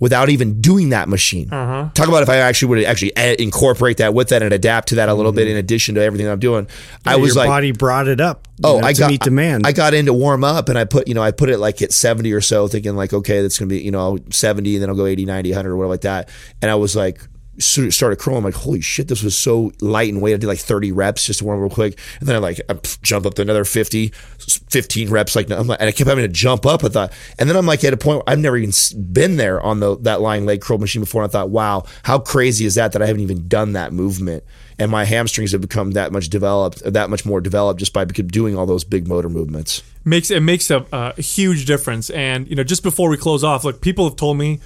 [0.00, 1.52] Without even doing that machine.
[1.52, 1.88] Uh-huh.
[1.94, 5.08] Talk about if I actually would actually incorporate that with that and adapt to that
[5.08, 6.68] a little bit in addition to everything I'm doing.
[7.04, 8.46] I was your like, body brought it up.
[8.62, 9.66] oh, know, I to got meet demand.
[9.66, 11.82] I got in to warm up and I put, you know, I put it like
[11.82, 14.82] at 70 or so thinking like, okay, that's going to be, you know, 70 and
[14.82, 16.28] then I'll go 80, 90, 100 or whatever like that.
[16.62, 17.20] And I was like,
[17.58, 18.38] started curling.
[18.38, 20.34] I'm like, holy shit, this was so light and weight.
[20.34, 21.98] I did like 30 reps just to warm up real quick.
[22.20, 25.36] And then I like I jump up to another 50, 15 reps.
[25.36, 26.84] Like, I'm like, and I kept having to jump up.
[26.84, 28.72] I thought, and then I'm like at a point I've never even
[29.12, 31.22] been there on the that lying leg curl machine before.
[31.22, 34.44] And I thought, wow, how crazy is that that I haven't even done that movement?
[34.80, 38.56] And my hamstrings have become that much developed, that much more developed just by doing
[38.56, 39.82] all those big motor movements.
[40.04, 42.10] makes it makes a, a huge difference.
[42.10, 44.60] And you know, just before we close off, look, people have told me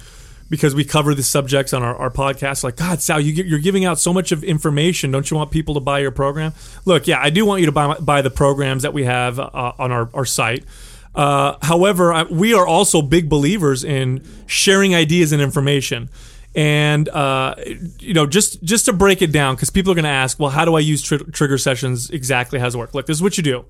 [0.53, 3.85] because we cover the subjects on our, our podcast, like God, Sal, you, you're giving
[3.85, 5.09] out so much of information.
[5.09, 6.53] Don't you want people to buy your program?
[6.85, 9.73] Look, yeah, I do want you to buy buy the programs that we have uh,
[9.79, 10.63] on our our site.
[11.15, 16.09] Uh, however, I, we are also big believers in sharing ideas and information.
[16.53, 17.55] And uh,
[17.97, 20.51] you know, just just to break it down, because people are going to ask, well,
[20.51, 22.11] how do I use tr- trigger sessions?
[22.11, 22.93] Exactly, how does it work?
[22.93, 23.65] Look, this is what you do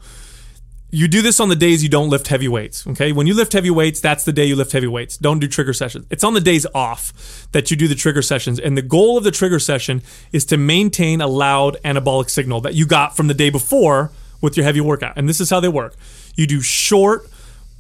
[0.94, 2.86] you do this on the days you don't lift heavy weights.
[2.86, 3.12] Okay.
[3.12, 5.18] When you lift heavy weights, that's the day you lift heavy weights.
[5.18, 6.06] Don't do trigger sessions.
[6.12, 8.60] It's on the days off that you do the trigger sessions.
[8.60, 12.76] And the goal of the trigger session is to maintain a loud anabolic signal that
[12.76, 15.14] you got from the day before with your heavy workout.
[15.18, 15.96] And this is how they work
[16.36, 17.28] you do short,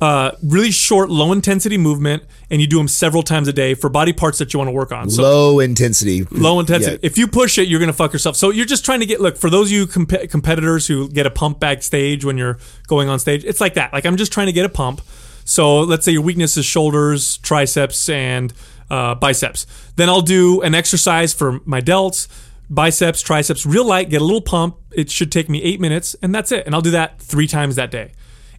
[0.01, 3.89] uh, really short, low intensity movement, and you do them several times a day for
[3.89, 5.09] body parts that you want to work on.
[5.09, 6.23] So, Low intensity.
[6.29, 6.93] low intensity.
[7.01, 7.07] Yeah.
[7.07, 8.35] If you push it, you're going to fuck yourself.
[8.35, 11.25] So you're just trying to get look for those of you comp- competitors who get
[11.25, 13.45] a pump backstage when you're going on stage.
[13.45, 13.93] It's like that.
[13.93, 15.01] Like I'm just trying to get a pump.
[15.45, 18.53] So let's say your weakness is shoulders, triceps, and
[18.89, 19.65] uh, biceps.
[19.95, 22.27] Then I'll do an exercise for my delts,
[22.69, 24.09] biceps, triceps, real light.
[24.09, 24.77] Get a little pump.
[24.91, 26.65] It should take me eight minutes, and that's it.
[26.65, 28.11] And I'll do that three times that day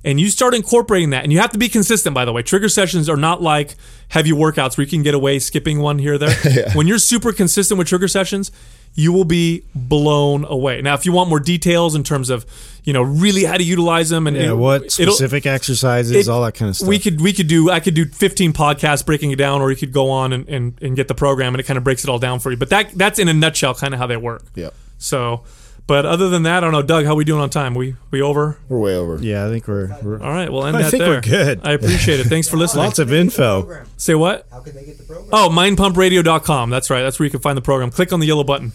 [0.05, 2.69] and you start incorporating that and you have to be consistent by the way trigger
[2.69, 3.75] sessions are not like
[4.09, 6.35] heavy workouts where you can get away skipping one here or there
[6.75, 8.51] when you're super consistent with trigger sessions
[8.95, 12.45] you will be blown away now if you want more details in terms of
[12.85, 16.43] you know really how to utilize them and Yeah, and what specific exercises, it- all
[16.45, 16.89] that kind of stuff.
[16.89, 19.77] we could we could do I could do 15 podcasts breaking it down, or you
[19.77, 22.11] could go on and, and, and get the program, and it kind of breaks it
[22.11, 22.59] all down for you.
[22.59, 24.45] But that that's in a nutshell, kind of how they work.
[24.55, 24.75] Yep.
[24.99, 25.45] So,
[25.87, 27.75] but other than that, I don't know, Doug, how we doing on time?
[27.75, 28.59] We we over?
[28.69, 29.23] We're way over.
[29.23, 31.11] yeah, I think we're, we're All right, we'll end I that think there.
[31.11, 31.61] we're good.
[31.63, 32.25] I appreciate it.
[32.25, 32.85] Thanks for listening.
[32.85, 33.85] lots of info.
[33.97, 34.47] Say what?
[34.51, 35.29] How can they get the program?
[35.33, 36.71] Oh, mindpumpradio.com.
[36.71, 37.03] That's right.
[37.03, 37.91] That's where you can find the program.
[37.91, 38.73] Click on the yellow button.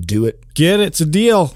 [0.00, 0.42] Do it.
[0.54, 1.46] Get it, it's a deal.